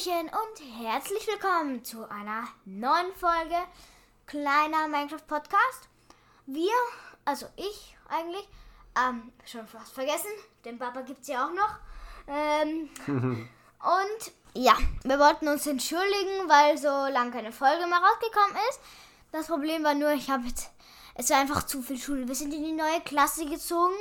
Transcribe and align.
Hallöchen 0.00 0.28
und 0.28 0.86
herzlich 0.86 1.26
willkommen 1.26 1.84
zu 1.84 2.08
einer 2.08 2.48
neuen 2.64 3.12
Folge 3.14 3.56
kleiner 4.26 4.88
Minecraft 4.88 5.26
Podcast. 5.26 5.88
Wir, 6.46 6.72
also 7.24 7.46
ich 7.56 7.96
eigentlich, 8.08 8.48
ähm, 8.96 9.32
schon 9.44 9.66
fast 9.66 9.92
vergessen, 9.92 10.30
den 10.64 10.78
Papa 10.78 11.02
gibt 11.02 11.22
es 11.22 11.28
ja 11.28 11.46
auch 11.46 11.52
noch. 11.52 11.78
Ähm, 12.28 12.88
und 13.80 14.32
ja, 14.54 14.76
wir 15.04 15.18
wollten 15.18 15.48
uns 15.48 15.66
entschuldigen, 15.66 16.48
weil 16.48 16.78
so 16.78 17.12
lange 17.12 17.32
keine 17.32 17.52
Folge 17.52 17.86
mehr 17.86 17.98
rausgekommen 17.98 18.56
ist. 18.70 18.80
Das 19.32 19.46
Problem 19.48 19.82
war 19.84 19.94
nur, 19.94 20.12
ich 20.12 20.30
habe 20.30 20.44
jetzt, 20.46 20.70
es 21.14 21.30
war 21.30 21.38
einfach 21.38 21.64
zu 21.64 21.82
viel 21.82 21.98
Schule. 21.98 22.28
Wir 22.28 22.34
sind 22.34 22.54
in 22.54 22.64
die 22.64 22.72
neue 22.72 23.00
Klasse 23.02 23.44
gezogen 23.44 23.96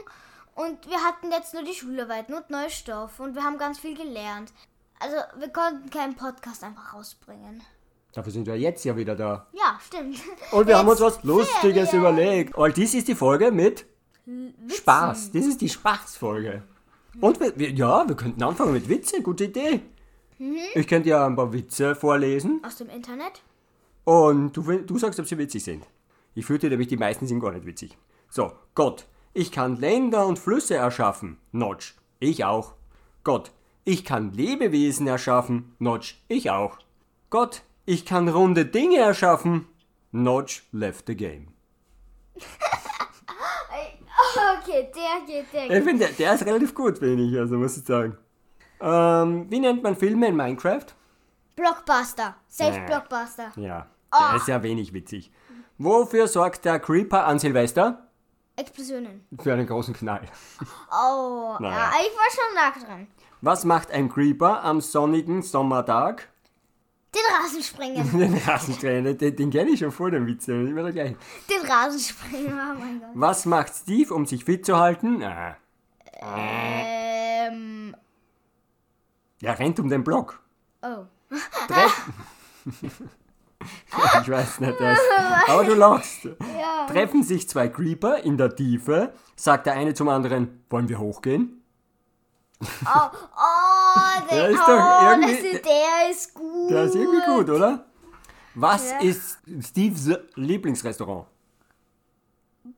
und 0.56 0.88
wir 0.88 1.04
hatten 1.04 1.32
jetzt 1.32 1.54
nur 1.54 1.64
die 1.64 1.74
Schularbeiten 1.74 2.36
und 2.36 2.50
neue 2.50 2.70
Stoff 2.70 3.20
und 3.20 3.36
wir 3.36 3.44
haben 3.44 3.58
ganz 3.58 3.80
viel 3.80 3.98
gelernt. 3.98 4.54
Also 5.00 5.16
wir 5.40 5.50
konnten 5.50 5.90
keinen 5.90 6.16
Podcast 6.16 6.64
einfach 6.64 6.94
rausbringen. 6.94 7.62
Dafür 8.14 8.32
sind 8.32 8.48
wir 8.48 8.58
jetzt 8.58 8.84
ja 8.86 8.98
wieder 8.98 9.16
da. 9.16 9.48
Ja, 9.54 9.80
stimmt. 9.86 10.18
Und 10.52 10.68
wir 10.68 10.78
haben 10.78 10.88
uns 10.90 11.00
Jetzt 11.00 11.18
was 11.18 11.24
Lustiges 11.24 11.90
Ferien. 11.92 12.00
überlegt. 12.00 12.56
Und 12.56 12.76
dies 12.76 12.94
ist 12.94 13.08
die 13.08 13.16
Folge 13.16 13.52
mit 13.52 13.86
Witzen. 14.26 14.70
Spaß. 14.70 15.32
Das 15.32 15.46
ist 15.46 15.62
die 15.62 15.70
Spaßfolge. 15.70 16.64
Und 17.22 17.40
wir, 17.40 17.58
wir, 17.58 17.72
ja, 17.72 18.08
wir 18.08 18.16
könnten 18.16 18.44
anfangen 18.44 18.74
mit 18.74 18.90
Witze. 18.90 19.22
Gute 19.22 19.46
Idee. 19.46 19.82
Mhm. 20.38 20.58
Ich 20.74 20.88
könnte 20.88 21.10
ja 21.10 21.26
ein 21.26 21.36
paar 21.36 21.54
Witze 21.54 21.96
vorlesen. 21.96 22.62
Aus 22.66 22.78
dem 22.78 22.90
Internet? 22.90 23.42
Und 24.06 24.54
du, 24.58 24.64
du 24.64 24.98
sagst, 24.98 25.20
ob 25.20 25.28
sie 25.28 25.38
witzig 25.38 25.64
sind. 25.64 25.86
Ich 26.34 26.46
fürchte 26.46 26.70
nämlich, 26.70 26.88
die 26.88 26.98
meisten 26.98 27.28
sind 27.28 27.40
gar 27.42 27.52
nicht 27.52 27.66
witzig. 27.66 27.98
So, 28.30 28.52
Gott, 28.74 29.06
ich 29.34 29.52
kann 29.52 29.76
Länder 29.78 30.26
und 30.26 30.40
Flüsse 30.40 30.76
erschaffen. 30.76 31.38
Notch, 31.52 31.96
ich 32.20 32.44
auch. 32.46 32.74
Gott, 33.24 33.52
ich 33.92 34.06
kann 34.06 34.34
Lebewesen 34.34 35.08
erschaffen. 35.08 35.76
Notch, 35.80 36.22
ich 36.28 36.52
auch. 36.52 36.78
Gott, 37.30 37.64
ich 37.86 38.06
kann 38.06 38.30
runde 38.30 38.66
Dinge 38.66 38.98
erschaffen. 38.98 39.68
Notch 40.12 40.64
left 40.72 41.08
the 41.08 41.16
game. 41.16 41.48
Okay, 44.62 44.92
der 44.96 45.26
geht, 45.26 45.52
der 45.54 45.64
Ich 45.64 45.70
geht. 45.70 45.84
finde, 45.84 46.06
der, 46.06 46.14
der 46.14 46.34
ist 46.36 46.46
relativ 46.46 46.76
gut, 46.76 47.00
finde 47.00 47.24
ich, 47.24 47.38
also 47.38 47.58
muss 47.58 47.78
ich 47.78 47.86
sagen. 47.86 48.16
Ähm, 48.80 49.48
wie 49.50 49.60
nennt 49.60 49.82
man 49.82 49.96
Filme 49.96 50.28
in 50.28 50.36
Minecraft? 50.36 50.86
Blockbuster. 51.56 52.36
Safe 52.48 52.78
Ja. 52.78 52.86
Blockbuster. 52.86 53.52
Ja, 53.56 53.88
der 54.14 54.36
ist 54.38 54.48
ja 54.48 54.62
wenig 54.62 54.94
witzig. 54.94 55.32
Wofür 55.80 56.28
sorgt 56.28 56.66
der 56.66 56.80
Creeper 56.80 57.26
an 57.26 57.40
Silvester? 57.40 58.08
Explosionen. 58.56 59.26
Für 59.42 59.54
einen 59.54 59.66
großen 59.66 59.94
Knall. 59.96 60.22
Oh, 60.92 61.56
Naja. 61.60 61.76
ja, 61.78 61.92
ich 62.02 62.16
war 62.16 62.30
schon 62.30 62.56
nah 62.56 62.72
dran. 62.88 63.08
Was 63.42 63.64
macht 63.66 63.92
ein 63.92 64.10
Creeper 64.10 64.64
am 64.64 64.82
sonnigen 64.82 65.42
Sommertag? 65.42 66.28
Den 67.16 67.22
Rasenspringen. 67.42 68.12
Den 68.20 68.36
Rasensträhne, 68.38 69.16
den, 69.16 69.36
den 69.36 69.50
kenne 69.50 69.72
ich 69.72 69.80
schon 69.80 69.92
vor 69.92 70.12
dem 70.12 70.28
Witz, 70.28 70.44
ist 70.44 70.50
immer 70.50 70.84
der 70.84 70.92
gleiche. 70.92 71.16
Den 71.50 71.68
Rasenspringen, 71.68 72.52
oh 72.54 72.80
mein 72.80 73.00
Gott. 73.00 73.10
Was 73.16 73.46
macht 73.48 73.74
Steve, 73.76 74.14
um 74.14 74.26
sich 74.28 74.46
fit 74.46 74.64
zu 74.66 74.78
halten? 74.78 75.24
Ah, 75.24 75.56
Ähm, 76.22 77.96
er 79.42 79.58
rennt 79.58 79.80
um 79.80 79.90
den 79.90 80.04
Block. 80.04 80.40
oh. 80.84 81.06
Ich 84.22 84.30
weiß 84.30 84.62
nicht, 84.62 84.80
das. 84.80 85.00
aber 85.48 85.64
du 85.66 85.74
lachst. 85.74 86.24
Ja. 86.26 86.86
Treffen 86.88 87.24
sich 87.24 87.50
zwei 87.50 87.68
Creeper 87.68 88.24
in 88.24 88.38
der 88.38 88.56
Tiefe, 88.56 89.14
sagt 89.36 89.66
der 89.66 89.74
eine 89.74 89.94
zum 89.94 90.08
anderen, 90.10 90.64
wollen 90.70 90.88
wir 90.88 90.98
hochgehen? 91.00 91.59
Oh, 92.62 92.68
oh, 92.86 94.22
der, 94.30 94.38
Der 94.38 94.50
ist 94.50 94.60
doch 94.60 94.68
oh, 94.68 95.10
irgendwie- 95.12 95.48
ist, 95.48 95.66
der 95.66 96.10
ist 96.12 96.34
gut. 96.34 96.72
Der 96.72 96.84
ist 96.84 96.96
irgendwie 96.96 97.26
gut, 97.26 97.50
oder? 97.50 97.86
Was 98.56 98.92
Ja. 98.92 99.00
ist 99.00 99.38
Steves 99.62 100.10
Lieblingsrestaurant? 100.36 101.28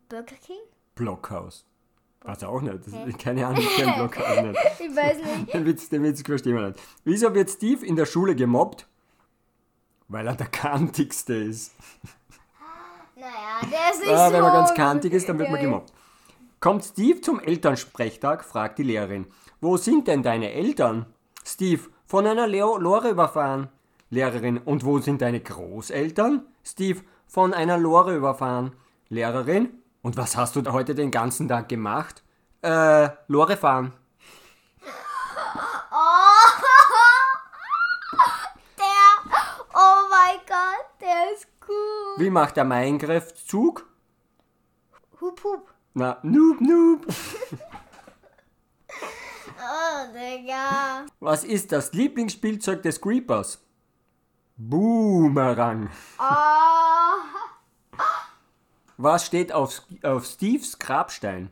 Burger 0.10 0.36
King? 0.46 0.60
Blockhaus. 0.96 1.66
Weiß 2.24 2.42
er 2.44 2.50
auch 2.50 2.62
nicht. 2.62 2.78
Das 2.86 2.94
ist, 2.94 3.18
keine 3.20 3.48
Ahnung, 3.48 3.60
ich 3.62 3.76
kenne 3.76 3.94
Blockhaus 3.94 4.42
nicht. 4.44 4.60
Ich 4.80 4.96
weiß 4.96 5.18
nicht. 5.18 5.54
Den 5.54 5.66
Witz, 5.66 5.90
den 5.90 6.04
Witz 6.04 6.22
verstehen 6.22 6.56
wir 6.56 6.68
nicht. 6.70 6.80
Wieso 7.04 7.34
wird 7.34 7.50
Steve 7.50 7.86
in 7.86 7.96
der 7.96 8.06
Schule 8.06 8.36
gemobbt? 8.36 8.88
Weil 10.08 10.28
er 10.28 10.36
der 10.36 10.48
kantigste 10.48 11.34
ist. 11.36 11.74
Naja, 13.16 13.62
der 13.62 13.92
ist 13.94 14.00
nicht 14.02 14.12
Ah, 14.12 14.28
so. 14.28 14.34
wenn 14.34 14.42
man 14.42 14.52
ganz 14.54 14.74
kantig 14.74 15.14
ist, 15.14 15.28
dann 15.30 15.40
wird 15.40 15.50
man 15.50 15.62
gemobbt. 15.62 15.94
Kommt 16.60 16.84
Steve 16.84 17.22
zum 17.22 17.40
Elternsprechtag, 17.40 18.44
fragt 18.44 18.78
die 18.78 18.84
Lehrerin. 18.84 19.26
Wo 19.64 19.78
sind 19.78 20.08
denn 20.08 20.24
deine 20.24 20.54
Eltern? 20.54 21.06
Steve, 21.46 21.84
von 22.08 22.26
einer 22.26 22.48
Leo 22.48 22.80
Lore 22.80 23.10
überfahren. 23.10 23.70
Lehrerin, 24.10 24.58
und 24.58 24.84
wo 24.84 24.98
sind 24.98 25.22
deine 25.22 25.40
Großeltern? 25.40 26.44
Steve, 26.64 27.02
von 27.28 27.54
einer 27.54 27.78
Lore 27.78 28.16
überfahren. 28.16 28.72
Lehrerin, 29.10 29.70
und 30.02 30.18
was 30.18 30.36
hast 30.36 30.56
du 30.56 30.64
heute 30.72 30.96
den 30.96 31.12
ganzen 31.12 31.48
Tag 31.48 31.70
gemacht? 31.70 32.24
Äh, 32.64 33.10
Lore 33.28 33.56
fahren. 33.56 33.94
Oh, 35.92 36.50
der. 38.80 39.32
Oh 39.76 40.10
mein 40.10 40.40
Gott, 40.48 40.88
der 41.02 41.34
ist 41.36 41.48
gut. 41.60 42.18
Wie 42.18 42.32
macht 42.32 42.58
der 42.58 42.66
Minecraft-Zug? 42.66 43.86
Hup, 45.22 45.44
hup. 45.44 45.70
Na, 45.94 46.18
noob, 46.24 46.60
noob. 46.62 47.06
Digga. 50.14 51.06
Was 51.20 51.44
ist 51.44 51.72
das 51.72 51.94
Lieblingsspielzeug 51.94 52.82
des 52.84 53.00
Creepers? 53.02 53.60
Boomerang. 54.58 55.90
Oh. 56.20 57.98
Was 58.98 59.26
steht 59.26 59.52
auf, 59.52 59.82
auf 60.04 60.26
Steves 60.26 60.78
Grabstein? 60.78 61.50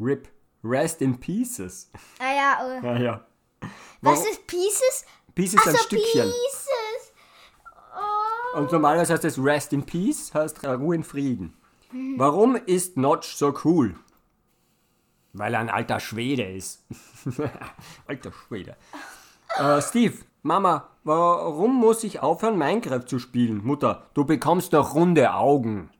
RIP. 0.00 0.28
Rest 0.64 1.02
in 1.02 1.18
Pieces. 1.18 1.90
Ah 2.18 2.32
ja, 2.34 2.58
oh. 2.62 2.80
Ja, 2.86 2.96
ja. 2.98 3.26
Was 4.00 4.18
Warum- 4.20 4.30
ist 4.30 4.46
Pieces? 4.46 5.04
Pieces 5.34 5.60
ein 5.66 5.74
Achso, 5.74 5.84
Stückchen. 5.84 6.22
Pieces. 6.30 7.12
Oh. 8.54 8.58
Und 8.58 8.70
normalerweise 8.72 9.12
heißt 9.14 9.24
es 9.24 9.38
Rest 9.42 9.72
in 9.72 9.84
Peace, 9.84 10.32
heißt 10.32 10.64
Ruhe 10.64 10.94
in 10.94 11.04
Frieden. 11.04 11.56
Warum 12.16 12.56
ist 12.56 12.96
Notch 12.96 13.34
so 13.34 13.52
cool? 13.64 13.94
Weil 15.32 15.54
er 15.54 15.60
ein 15.60 15.70
alter 15.70 15.98
Schwede 16.00 16.42
ist. 16.44 16.84
alter 18.06 18.32
Schwede. 18.32 18.76
Äh, 19.58 19.80
Steve, 19.80 20.14
Mama, 20.42 20.88
warum 21.04 21.74
muss 21.74 22.04
ich 22.04 22.20
aufhören, 22.20 22.58
Minecraft 22.58 23.04
zu 23.06 23.18
spielen? 23.18 23.64
Mutter, 23.64 24.06
du 24.14 24.24
bekommst 24.24 24.72
doch 24.72 24.94
runde 24.94 25.32
Augen. 25.34 25.90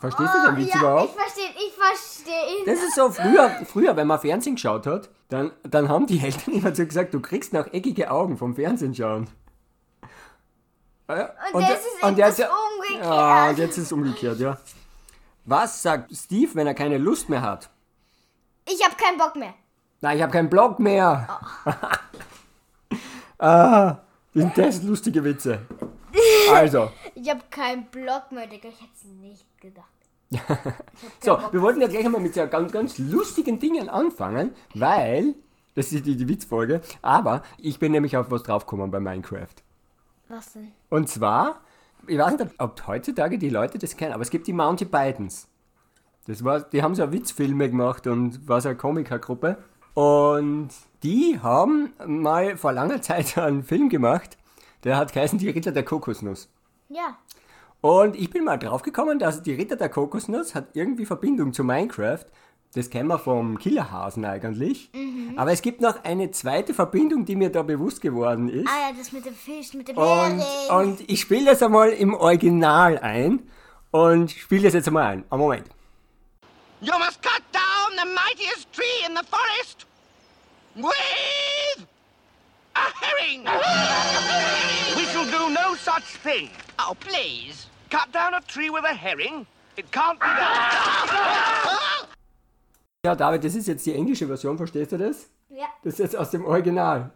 Verstehst 0.00 0.30
du 0.34 0.50
den 0.50 0.56
Witz 0.58 0.74
ja, 0.74 0.80
überhaupt? 0.80 1.10
ich 1.10 1.14
verstehe, 1.22 1.50
ich 1.56 1.72
verstehe 1.74 2.58
ihn. 2.58 2.66
Das 2.66 2.82
ist 2.82 2.94
so 2.94 3.10
früher, 3.10 3.50
früher, 3.64 3.96
wenn 3.96 4.06
man 4.06 4.18
Fernsehen 4.20 4.56
geschaut 4.56 4.86
hat, 4.86 5.08
dann, 5.30 5.52
dann 5.62 5.88
haben 5.88 6.06
die 6.06 6.20
Eltern 6.20 6.52
immer 6.54 6.74
so 6.74 6.84
gesagt, 6.84 7.14
du 7.14 7.20
kriegst 7.20 7.54
noch 7.54 7.66
eckige 7.72 8.10
Augen 8.10 8.36
vom 8.36 8.54
Fernsehen 8.54 8.94
schauen. 8.94 9.28
Und 11.06 11.60
jetzt 11.60 11.86
ist 11.86 12.02
und 12.02 12.18
etwas 12.18 12.38
jetzt- 12.38 12.50
umgekehrt. 12.50 13.04
Ja, 13.04 13.48
und 13.50 13.58
jetzt 13.58 13.78
ist 13.78 13.84
es 13.84 13.92
umgekehrt, 13.92 14.40
ja. 14.40 14.58
Was 15.44 15.82
sagt 15.82 16.14
Steve, 16.16 16.54
wenn 16.54 16.66
er 16.66 16.74
keine 16.74 16.98
Lust 16.98 17.28
mehr 17.28 17.42
hat? 17.42 17.70
Ich 18.66 18.82
habe 18.84 18.96
keinen 18.96 19.18
Bock 19.18 19.36
mehr. 19.36 19.54
Nein, 20.00 20.16
ich 20.16 20.22
habe 20.22 20.32
keinen 20.32 20.48
Blog 20.48 20.78
mehr. 20.78 21.38
ah, 23.38 23.96
sind 24.32 24.56
das 24.56 24.82
lustige 24.82 25.22
Witze. 25.24 25.60
Also, 26.52 26.90
Ich 27.14 27.28
habe 27.28 27.40
keinen 27.50 27.86
Block 27.86 28.30
mehr, 28.30 28.46
Digga. 28.46 28.68
Ich 28.68 28.80
hätte 28.80 28.92
es 28.94 29.04
nicht 29.04 29.44
gedacht. 29.60 29.88
so, 31.20 31.38
wir 31.52 31.60
wollten 31.60 31.80
ja 31.80 31.88
gleich 31.88 32.04
einmal 32.04 32.20
mit 32.20 32.34
so 32.34 32.46
ganz, 32.46 32.70
ganz 32.70 32.98
lustigen 32.98 33.58
Dingen 33.58 33.88
anfangen, 33.88 34.54
weil, 34.74 35.34
das 35.74 35.92
ist 35.92 36.06
die, 36.06 36.16
die 36.16 36.28
Witzfolge, 36.28 36.82
aber 37.02 37.42
ich 37.58 37.78
bin 37.78 37.92
nämlich 37.92 38.16
auf 38.16 38.30
was 38.30 38.42
draufgekommen 38.44 38.90
bei 38.90 39.00
Minecraft. 39.00 39.54
Was 40.28 40.52
denn? 40.52 40.72
Und 40.90 41.08
zwar, 41.08 41.60
ich 42.08 42.18
weiß 42.18 42.38
nicht, 42.38 42.50
ob 42.58 42.86
heutzutage 42.86 43.38
die 43.38 43.50
Leute 43.50 43.78
das 43.78 43.96
kennen, 43.96 44.12
aber 44.12 44.22
es 44.22 44.30
gibt 44.30 44.46
die 44.46 44.52
Monty 44.52 44.84
Pythons. 44.84 45.48
Das 46.26 46.42
war, 46.42 46.60
die 46.60 46.82
haben 46.82 46.94
so 46.94 47.12
Witzfilme 47.12 47.68
gemacht 47.68 48.06
und 48.06 48.48
war 48.48 48.60
so 48.60 48.68
eine 48.68 48.78
Komikergruppe. 48.78 49.58
Und 49.92 50.70
die 51.02 51.38
haben 51.42 51.92
mal 52.06 52.56
vor 52.56 52.72
langer 52.72 53.02
Zeit 53.02 53.36
einen 53.38 53.62
Film 53.62 53.88
gemacht, 53.88 54.36
der 54.82 54.96
hat 54.96 55.12
geheißen 55.12 55.38
Die 55.38 55.48
Ritter 55.48 55.72
der 55.72 55.84
Kokosnuss. 55.84 56.48
Ja. 56.88 57.16
Und 57.80 58.16
ich 58.16 58.30
bin 58.30 58.44
mal 58.44 58.58
draufgekommen, 58.58 59.18
dass 59.18 59.42
die 59.42 59.52
Ritter 59.52 59.76
der 59.76 59.90
Kokosnuss 59.90 60.54
hat 60.54 60.68
irgendwie 60.72 61.04
Verbindung 61.04 61.52
zu 61.52 61.64
Minecraft. 61.64 62.24
Das 62.74 62.90
kennen 62.90 63.08
wir 63.08 63.20
vom 63.20 63.56
Killerhasen 63.58 64.24
eigentlich. 64.24 64.90
Aber 65.36 65.52
es 65.52 65.62
gibt 65.62 65.80
noch 65.80 66.02
eine 66.02 66.32
zweite 66.32 66.74
Verbindung, 66.74 67.24
die 67.24 67.36
mir 67.36 67.50
da 67.50 67.62
bewusst 67.62 68.00
geworden 68.00 68.48
ist. 68.48 68.68
Ah 68.68 68.88
ja, 68.88 68.96
das 68.98 69.12
mit 69.12 69.24
dem 69.24 69.34
Fisch, 69.34 69.74
mit 69.74 69.86
dem 69.86 69.96
Und, 69.96 70.40
Hering. 70.40 70.90
und 70.90 71.10
ich 71.10 71.20
spiele 71.20 71.44
das 71.46 71.62
einmal 71.62 71.90
im 71.90 72.14
Original 72.14 72.98
ein 72.98 73.48
und 73.92 74.32
spiele 74.32 74.64
das 74.64 74.74
jetzt 74.74 74.88
einmal 74.88 75.04
ein. 75.04 75.24
Einen 75.30 75.40
Moment. 75.40 75.68
You 76.80 76.98
must 76.98 77.22
cut 77.22 77.42
down 77.52 77.96
the 77.96 78.08
mightiest 78.12 78.72
tree 78.72 79.06
in 79.06 79.14
the 79.14 79.24
forest 79.30 79.86
with 80.74 81.86
a 82.74 82.86
We 84.96 85.04
shall 85.12 85.24
do 85.26 85.48
no 85.50 85.74
such 85.76 86.18
thing. 86.24 86.50
Oh, 86.80 86.94
please. 86.98 87.68
Cut 87.88 88.12
down 88.12 88.34
a 88.34 88.40
tree 88.40 88.68
with 88.68 88.84
a 88.84 88.94
herring? 88.94 89.46
It 89.76 89.90
can't 89.92 90.18
be 90.18 90.26
done. 90.26 91.70
Ja, 93.04 93.14
David, 93.14 93.44
das 93.44 93.54
ist 93.54 93.68
jetzt 93.68 93.84
die 93.84 93.92
englische 93.92 94.26
Version, 94.26 94.56
verstehst 94.56 94.92
du 94.92 94.96
das? 94.96 95.28
Ja. 95.50 95.66
Das 95.82 95.94
ist 95.94 95.98
jetzt 95.98 96.16
aus 96.16 96.30
dem 96.30 96.46
Original. 96.46 97.12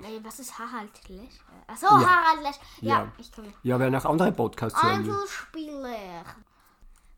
Ey, 0.00 0.20
was 0.22 0.38
ist 0.38 0.56
Harald 0.58 0.90
Lesch? 1.08 1.40
Achso, 1.66 1.88
Harald 1.88 2.42
Lesch. 2.42 2.56
Ja, 2.80 2.98
Ja. 3.04 3.12
ich 3.18 3.32
komme. 3.32 3.52
Ja, 3.62 3.78
wer 3.78 3.90
noch 3.90 4.04
andere 4.04 4.30
Podcasts 4.32 4.80
hören. 4.82 5.00
Einzelspieler. 5.08 6.24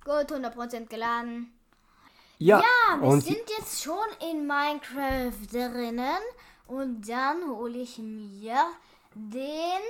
Gut, 0.04 0.32
100% 0.32 0.86
geladen. 0.88 1.52
Ja, 2.38 2.60
Ja, 2.60 3.00
wir 3.02 3.20
sind 3.20 3.42
jetzt 3.58 3.82
schon 3.82 3.98
in 4.30 4.46
Minecraft 4.46 5.32
drinnen. 5.52 6.20
Und 6.66 7.06
dann 7.08 7.46
hole 7.48 7.78
ich 7.78 7.98
mir 7.98 8.64
den 9.14 9.80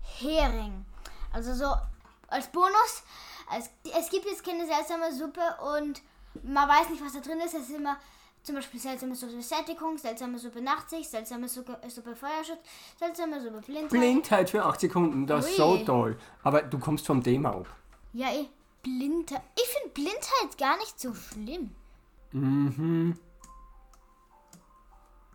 Hering. 0.00 0.84
Also 1.32 1.54
so 1.54 1.72
als 2.28 2.48
Bonus. 2.48 3.02
Es, 3.56 3.70
es 3.98 4.10
gibt 4.10 4.24
jetzt 4.24 4.44
keine 4.44 4.66
seltsame 4.66 5.12
Suppe 5.12 5.40
und 5.76 6.02
man 6.42 6.68
weiß 6.68 6.90
nicht, 6.90 7.04
was 7.04 7.12
da 7.12 7.20
drin 7.20 7.40
ist. 7.40 7.54
Es 7.54 7.68
ist 7.68 7.76
immer 7.76 7.96
zum 8.42 8.56
Beispiel 8.56 8.80
seltsame 8.80 9.14
Suppe 9.14 9.40
Sättigung, 9.42 9.98
seltsame 9.98 10.38
Suppe 10.38 10.60
Nachtsicht, 10.60 11.10
seltsame 11.10 11.48
Suppe, 11.48 11.78
Suppe 11.88 12.16
Feuerschutz, 12.16 12.58
seltsame 12.98 13.40
Suppe 13.40 13.60
Blindheit. 13.60 13.90
Blindheit 13.90 14.50
für 14.50 14.64
8 14.64 14.80
Sekunden, 14.80 15.26
das 15.26 15.48
ist 15.48 15.56
so 15.56 15.72
Ui. 15.72 15.84
toll. 15.84 16.18
Aber 16.42 16.62
du 16.62 16.78
kommst 16.78 17.06
vom 17.06 17.22
Thema 17.22 17.50
ab. 17.50 17.66
Ja, 18.12 18.32
eh, 18.32 18.48
Blindheit. 18.82 19.42
Ich 19.56 19.68
finde 19.68 19.94
Blindheit 19.94 20.58
gar 20.58 20.76
nicht 20.78 20.98
so 20.98 21.14
schlimm. 21.14 21.74
Mhm. 22.32 23.18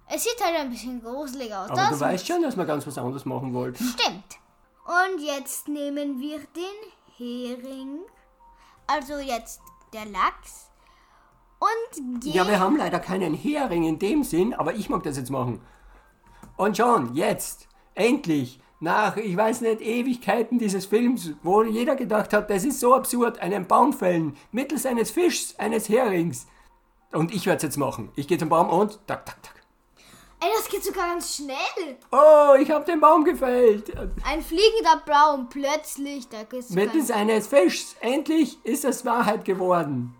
Es 0.09 0.23
sieht 0.23 0.43
halt 0.43 0.55
ein 0.55 0.69
bisschen 0.69 1.01
gruselig 1.01 1.53
aus. 1.53 1.69
Aber 1.69 1.75
das 1.75 1.89
du 1.91 1.99
weißt 1.99 2.27
schon, 2.27 2.41
dass 2.41 2.55
wir 2.55 2.65
ganz 2.65 2.87
was 2.87 2.97
anderes 2.97 3.25
machen 3.25 3.53
wollten. 3.53 3.83
stimmt. 3.83 4.39
Und 4.85 5.21
jetzt 5.21 5.67
nehmen 5.67 6.19
wir 6.19 6.39
den 6.39 7.17
Hering. 7.17 7.99
Also 8.87 9.17
jetzt 9.17 9.61
der 9.93 10.05
Lachs. 10.05 10.71
Und 11.59 12.21
gehen. 12.21 12.33
Ja, 12.33 12.47
wir 12.47 12.59
haben 12.59 12.77
leider 12.77 12.99
keinen 12.99 13.33
Hering 13.33 13.83
in 13.83 13.99
dem 13.99 14.23
Sinn, 14.23 14.53
aber 14.53 14.75
ich 14.75 14.89
mag 14.89 15.03
das 15.03 15.17
jetzt 15.17 15.31
machen. 15.31 15.59
Und 16.55 16.77
schon, 16.77 17.13
jetzt, 17.15 17.67
endlich, 17.95 18.59
nach, 18.79 19.17
ich 19.17 19.35
weiß 19.35 19.61
nicht, 19.61 19.81
Ewigkeiten 19.81 20.59
dieses 20.59 20.85
Films, 20.85 21.31
wo 21.43 21.63
jeder 21.63 21.95
gedacht 21.95 22.31
hat, 22.31 22.49
das 22.49 22.63
ist 22.63 22.79
so 22.79 22.93
absurd, 22.93 23.39
einen 23.39 23.67
Baum 23.67 23.91
fällen, 23.91 24.37
mittels 24.51 24.85
eines 24.85 25.11
Fischs, 25.11 25.55
eines 25.57 25.89
Herings. 25.89 26.47
Und 27.11 27.33
ich 27.33 27.45
werde 27.45 27.57
es 27.57 27.63
jetzt 27.63 27.77
machen. 27.77 28.11
Ich 28.15 28.27
gehe 28.27 28.37
zum 28.37 28.49
Baum 28.49 28.69
und, 28.69 28.99
tak, 29.07 29.25
tak, 29.25 29.41
tak. 29.41 29.56
Ey, 30.39 30.49
das 30.55 30.69
geht 30.69 30.83
sogar 30.83 31.07
ganz 31.09 31.35
schnell. 31.35 31.97
Oh, 32.11 32.53
ich 32.59 32.69
habe 32.69 32.85
den 32.85 32.99
Baum 32.99 33.23
gefällt. 33.23 33.91
Ein 34.23 34.41
fliegender 34.43 35.01
Baum 35.05 35.49
plötzlich. 35.49 36.27
Da 36.29 36.43
geht's 36.43 36.69
Mittels 36.69 37.09
eines 37.09 37.47
Fischs, 37.47 37.95
endlich 38.01 38.63
ist 38.63 38.85
es 38.85 39.03
Wahrheit 39.03 39.45
geworden. 39.45 40.15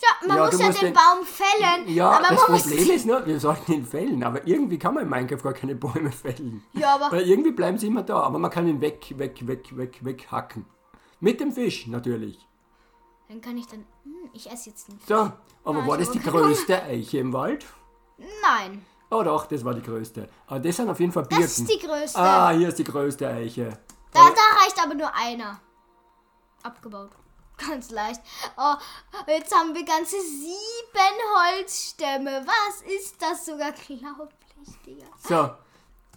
Ja, 0.00 0.26
man 0.26 0.36
Ja, 0.38 0.46
muss 0.46 0.58
ja 0.58 0.68
den 0.70 0.80
den- 0.80 0.94
Baum 0.94 1.24
fällen. 1.24 1.88
Ja, 1.94 2.10
aber 2.10 2.34
das 2.34 2.44
Problem 2.46 2.90
ist 2.90 3.06
nur, 3.06 3.24
wir 3.24 3.38
sollten 3.38 3.72
ihn 3.72 3.86
fällen, 3.86 4.24
aber 4.24 4.44
irgendwie 4.44 4.76
kann 4.76 4.94
man 4.94 5.04
in 5.04 5.08
Minecraft 5.10 5.42
gar 5.44 5.52
keine 5.52 5.76
Bäume 5.76 6.10
fällen. 6.10 6.64
Ja, 6.72 6.96
aber- 6.96 7.12
Weil 7.16 7.28
irgendwie 7.28 7.52
bleiben 7.52 7.78
sie 7.78 7.86
immer 7.86 8.02
da, 8.02 8.18
aber 8.20 8.40
man 8.40 8.50
kann 8.50 8.66
ihn 8.66 8.80
weg, 8.80 9.14
weg, 9.16 9.46
weg, 9.46 9.76
weg, 9.76 10.04
weg 10.04 10.26
hacken. 10.32 10.66
Mit 11.20 11.38
dem 11.38 11.52
Fisch, 11.52 11.86
natürlich. 11.86 12.44
Dann 13.28 13.40
kann 13.40 13.56
ich 13.56 13.66
dann. 13.68 13.86
Hm, 14.02 14.30
ich 14.32 14.50
esse 14.50 14.70
jetzt 14.70 14.88
nicht. 14.88 15.06
So, 15.06 15.14
aber 15.64 15.78
Ja, 15.78 15.86
war 15.86 15.96
das 15.98 16.10
die 16.10 16.18
größte 16.18 16.82
Eiche 16.82 17.18
im 17.18 17.32
Wald? 17.32 17.64
Nein, 18.42 18.84
Oh 19.12 19.22
doch, 19.22 19.44
das 19.44 19.62
war 19.62 19.74
die 19.74 19.82
größte. 19.82 20.26
Aber 20.46 20.58
das 20.58 20.74
sind 20.76 20.88
auf 20.88 20.98
jeden 20.98 21.12
Fall 21.12 21.24
das 21.24 21.38
Birken. 21.38 21.44
ist 21.44 21.68
die 21.68 21.86
größte. 21.86 22.18
Ah, 22.18 22.50
hier 22.50 22.68
ist 22.68 22.78
die 22.78 22.84
größte 22.84 23.28
Eiche. 23.28 23.78
Da, 24.10 24.20
da 24.30 24.62
reicht 24.62 24.82
aber 24.82 24.94
nur 24.94 25.14
einer. 25.14 25.60
Abgebaut. 26.62 27.10
Ganz 27.58 27.90
leicht. 27.90 28.22
Oh, 28.56 28.74
jetzt 29.26 29.54
haben 29.54 29.74
wir 29.74 29.84
ganze 29.84 30.16
sieben 30.18 31.18
Holzstämme. 31.36 32.46
Was 32.46 32.80
ist 32.90 33.20
das 33.20 33.44
sogar 33.44 33.72
glaublich, 33.86 34.80
Digga? 34.86 35.06
So, 35.18 35.50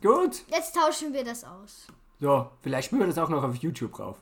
gut. 0.08 0.44
Jetzt 0.48 0.74
tauschen 0.74 1.12
wir 1.12 1.26
das 1.26 1.44
aus. 1.44 1.88
So, 2.22 2.50
vielleicht 2.62 2.86
spielen 2.86 3.02
wir 3.02 3.08
das 3.08 3.18
auch 3.18 3.28
noch 3.30 3.44
auf 3.44 3.56
YouTube 3.56 3.94
drauf. 3.94 4.16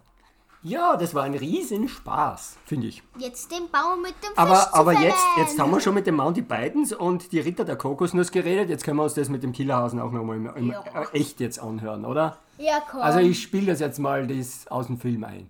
Ja, 0.65 0.95
das 0.95 1.13
war 1.13 1.23
ein 1.23 1.33
Riesenspaß, 1.35 2.57
finde 2.65 2.87
ich. 2.87 3.03
Jetzt 3.17 3.51
den 3.51 3.69
Baum 3.69 4.01
mit 4.01 4.13
dem 4.23 4.29
Fisch 4.29 4.37
Aber, 4.37 4.55
zu 4.55 4.73
aber 4.73 4.91
fällen. 4.93 5.03
jetzt, 5.07 5.25
jetzt 5.37 5.59
haben 5.59 5.71
wir 5.71 5.81
schon 5.81 5.93
mit 5.93 6.07
dem 6.07 6.15
Mounty 6.15 6.41
Bidens 6.41 6.93
und 6.93 7.33
die 7.33 7.39
Ritter 7.41 7.65
der 7.65 7.75
Kokosnuss 7.75 8.31
geredet. 8.31 8.69
Jetzt 8.69 8.85
können 8.85 8.95
wir 8.97 9.03
uns 9.03 9.13
das 9.13 9.27
mit 9.27 9.43
dem 9.43 9.51
Killerhasen 9.51 9.99
auch 9.99 10.11
nochmal 10.11 10.37
im, 10.37 10.47
im, 10.55 10.71
Ja. 10.71 10.83
äh, 11.11 11.19
echt 11.19 11.41
jetzt 11.41 11.59
anhören, 11.59 12.05
oder? 12.05 12.37
Ja, 12.59 12.79
komm. 12.89 13.01
Also 13.01 13.19
ich 13.19 13.41
spiele 13.41 13.67
das 13.67 13.81
jetzt 13.81 13.99
mal 13.99 14.25
das 14.25 14.65
aus 14.67 14.87
dem 14.87 14.97
Film 14.97 15.25
ein. 15.25 15.49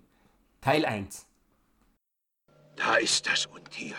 Teil 0.60 0.84
1. 0.84 1.26
Da 2.74 2.96
ist 2.96 3.24
das 3.28 3.46
Untier. 3.46 3.94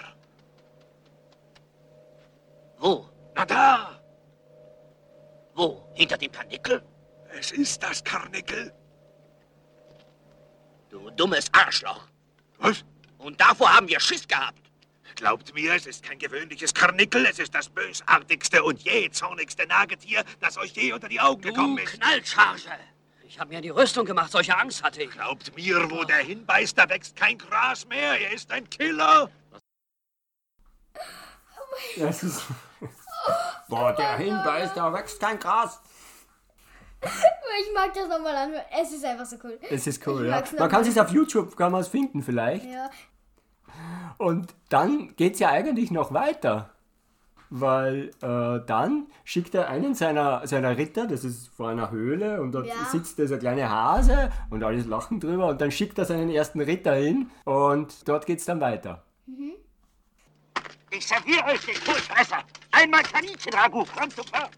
Wo? 2.78 3.06
Na 3.36 3.46
da! 3.46 4.02
Wo? 5.56 5.82
Hinter 5.94 6.18
dem 6.18 6.32
Karnickel? 6.32 6.84
Es 7.40 7.52
ist 7.54 7.82
das 7.84 8.04
Karnickel. 8.04 8.74
Du 10.96 11.10
dummes 11.10 11.48
Arschloch. 11.52 12.08
Was? 12.58 12.86
Und 13.18 13.42
davor 13.42 13.76
haben 13.76 13.86
wir 13.90 14.00
Schiss 14.00 14.26
gehabt. 14.26 14.62
Glaubt 15.16 15.54
mir, 15.54 15.74
es 15.74 15.86
ist 15.86 16.04
kein 16.04 16.18
gewöhnliches 16.18 16.74
Karnickel. 16.74 17.26
Es 17.26 17.38
ist 17.38 17.54
das 17.54 17.68
bösartigste 17.68 18.64
und 18.64 18.82
jähzornigste 18.82 19.68
Nagetier, 19.68 20.24
das 20.40 20.58
euch 20.58 20.72
je 20.72 20.94
unter 20.94 21.10
die 21.10 21.20
Augen 21.20 21.42
gekommen 21.42 21.76
Du 21.76 21.84
ist. 21.84 22.00
Knallcharge. 22.00 22.70
Ich 23.24 23.38
habe 23.38 23.54
mir 23.54 23.60
die 23.60 23.72
Rüstung 23.72 24.06
gemacht, 24.06 24.32
solche 24.32 24.58
Angst 24.58 24.84
hatte 24.84 25.04
ich. 25.04 25.12
Glaubt 25.12 25.54
mir, 25.58 25.92
wo 25.92 26.06
der 26.06 26.20
hinbeißt, 26.20 26.78
da 26.78 26.88
wächst 26.88 27.18
kein 27.18 27.38
Gras 27.38 27.86
mehr. 27.86 28.22
Er 28.22 28.32
ist 28.32 28.50
ein 28.50 28.70
Killer. 28.70 29.30
Das 31.98 32.24
ist. 32.24 32.42
Boah, 33.68 33.92
der 33.94 34.16
hinbeißt, 34.16 34.78
da 34.78 34.94
wächst 34.94 35.20
kein 35.20 35.40
Gras. 35.40 35.82
Ich 37.06 37.74
mag 37.74 37.94
das 37.94 38.08
nochmal 38.10 38.36
an. 38.36 38.52
Es 38.82 38.92
ist 38.92 39.06
einfach 39.06 39.26
so 39.26 39.38
cool. 39.44 39.58
Es 39.70 39.88
ist 39.88 40.06
cool, 40.08 40.26
Ich 40.26 40.30
ja. 40.32 40.44
Man 40.60 40.70
kann 40.70 40.82
es 40.84 40.98
auf 40.98 41.10
YouTube, 41.12 41.56
kann 41.56 41.72
man 41.72 41.82
es 41.82 41.88
finden 41.88 42.22
vielleicht. 42.24 42.66
Ja. 42.66 42.90
Und 44.18 44.54
dann 44.70 45.16
geht 45.16 45.34
es 45.34 45.40
ja 45.40 45.50
eigentlich 45.50 45.92
noch 45.92 46.14
weiter. 46.14 46.72
weil 47.52 48.10
äh, 48.24 48.66
dann 48.66 49.06
schickt 49.24 49.54
er 49.56 49.70
einen 49.70 49.94
seiner, 49.94 50.46
seiner 50.48 50.78
Ritter, 50.78 51.06
das 51.06 51.24
ist 51.24 51.48
vor 51.50 51.70
einer 51.70 51.92
Höhle 51.92 52.42
und 52.42 52.52
dort 52.54 52.66
Ja. 52.68 52.74
sitzt 52.92 53.20
dieser 53.20 53.38
kleine 53.38 53.70
Hase 53.70 54.32
und 54.50 54.64
alles 54.64 54.88
lachen 54.88 55.20
drüber 55.20 55.46
und 55.48 55.62
dann 55.62 55.70
schickt 55.72 55.98
er 56.00 56.06
seinen 56.06 56.30
ersten 56.32 56.60
Ritter 56.60 56.96
hin 56.96 57.30
und 57.46 58.08
dort 58.10 58.26
geht's 58.26 58.46
dann 58.46 58.60
weiter. 58.62 59.04
Ich 60.90 61.06
serviere 61.08 61.46
euch 61.46 61.66
den 61.66 61.76
Kohlfresser. 61.86 62.38
Einmal 62.72 63.04
Kaninchenragout, 63.04 63.86
kommt 63.96 64.14
sofort. 64.14 64.50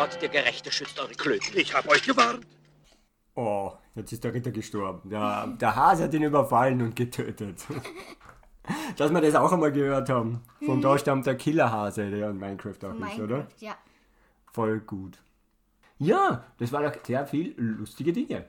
Gott, 0.00 0.16
der 0.22 0.30
Gerechte 0.30 0.72
schützt 0.72 0.98
eure 0.98 1.12
Klöten. 1.12 1.58
Ich 1.58 1.74
hab 1.74 1.86
euch 1.86 2.02
gewarnt. 2.02 2.46
Oh, 3.34 3.72
jetzt 3.94 4.10
ist 4.14 4.24
der 4.24 4.32
Ritter 4.32 4.50
gestorben. 4.50 5.10
Der, 5.10 5.46
der 5.48 5.76
Hase 5.76 6.04
hat 6.04 6.14
ihn 6.14 6.22
überfallen 6.22 6.80
und 6.80 6.96
getötet. 6.96 7.66
Dass 8.96 9.12
wir 9.12 9.20
das 9.20 9.34
auch 9.34 9.52
einmal 9.52 9.72
gehört 9.72 10.08
haben. 10.08 10.40
Von 10.64 10.80
da 10.80 10.96
stammt 10.96 11.26
der 11.26 11.34
Killerhase, 11.34 12.10
der 12.10 12.30
in 12.30 12.38
Minecraft 12.38 12.78
auch 12.82 12.94
ist, 12.94 13.18
oder? 13.18 13.36
Minecraft, 13.36 13.46
ja. 13.58 13.74
Voll 14.50 14.80
gut. 14.80 15.18
Ja, 15.98 16.46
das 16.56 16.72
waren 16.72 16.86
auch 16.86 16.96
sehr 17.04 17.26
viel 17.26 17.54
lustige 17.58 18.14
Dinge. 18.14 18.46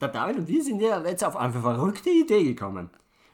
Der 0.00 0.08
David 0.08 0.38
und 0.38 0.48
wir 0.48 0.64
sind 0.64 0.80
ja 0.80 1.04
jetzt 1.04 1.22
auf 1.22 1.36
eine 1.36 1.52
verrückte 1.52 2.08
Idee 2.08 2.44
gekommen. 2.44 2.88